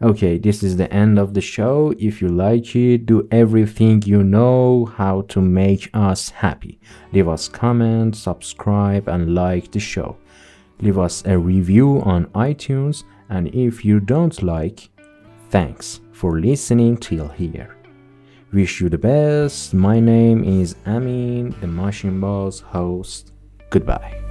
Okay, 0.00 0.38
this 0.38 0.62
is 0.62 0.76
the 0.76 0.92
end 0.92 1.18
of 1.18 1.34
the 1.34 1.40
show. 1.40 1.92
If 1.98 2.22
you 2.22 2.28
like 2.28 2.76
it, 2.76 3.06
do 3.06 3.26
everything 3.32 4.00
you 4.06 4.22
know 4.22 4.84
how 4.84 5.22
to 5.22 5.40
make 5.40 5.90
us 5.92 6.28
happy. 6.28 6.78
Leave 7.12 7.26
us 7.28 7.48
comments, 7.48 8.20
subscribe, 8.20 9.08
and 9.08 9.34
like 9.34 9.72
the 9.72 9.80
show. 9.80 10.16
Leave 10.80 11.00
us 11.00 11.24
a 11.26 11.36
review 11.36 12.00
on 12.02 12.26
iTunes, 12.26 13.02
and 13.28 13.48
if 13.52 13.84
you 13.84 13.98
don't 13.98 14.40
like, 14.40 14.88
thanks 15.50 16.00
for 16.12 16.38
listening 16.38 16.96
till 16.96 17.26
here. 17.26 17.76
Wish 18.52 18.80
you 18.80 18.88
the 18.88 18.98
best. 18.98 19.74
My 19.74 19.98
name 19.98 20.44
is 20.44 20.76
Amin, 20.86 21.56
the 21.60 21.66
Machine 21.66 22.20
Boss 22.20 22.60
host. 22.60 23.32
Goodbye. 23.68 24.27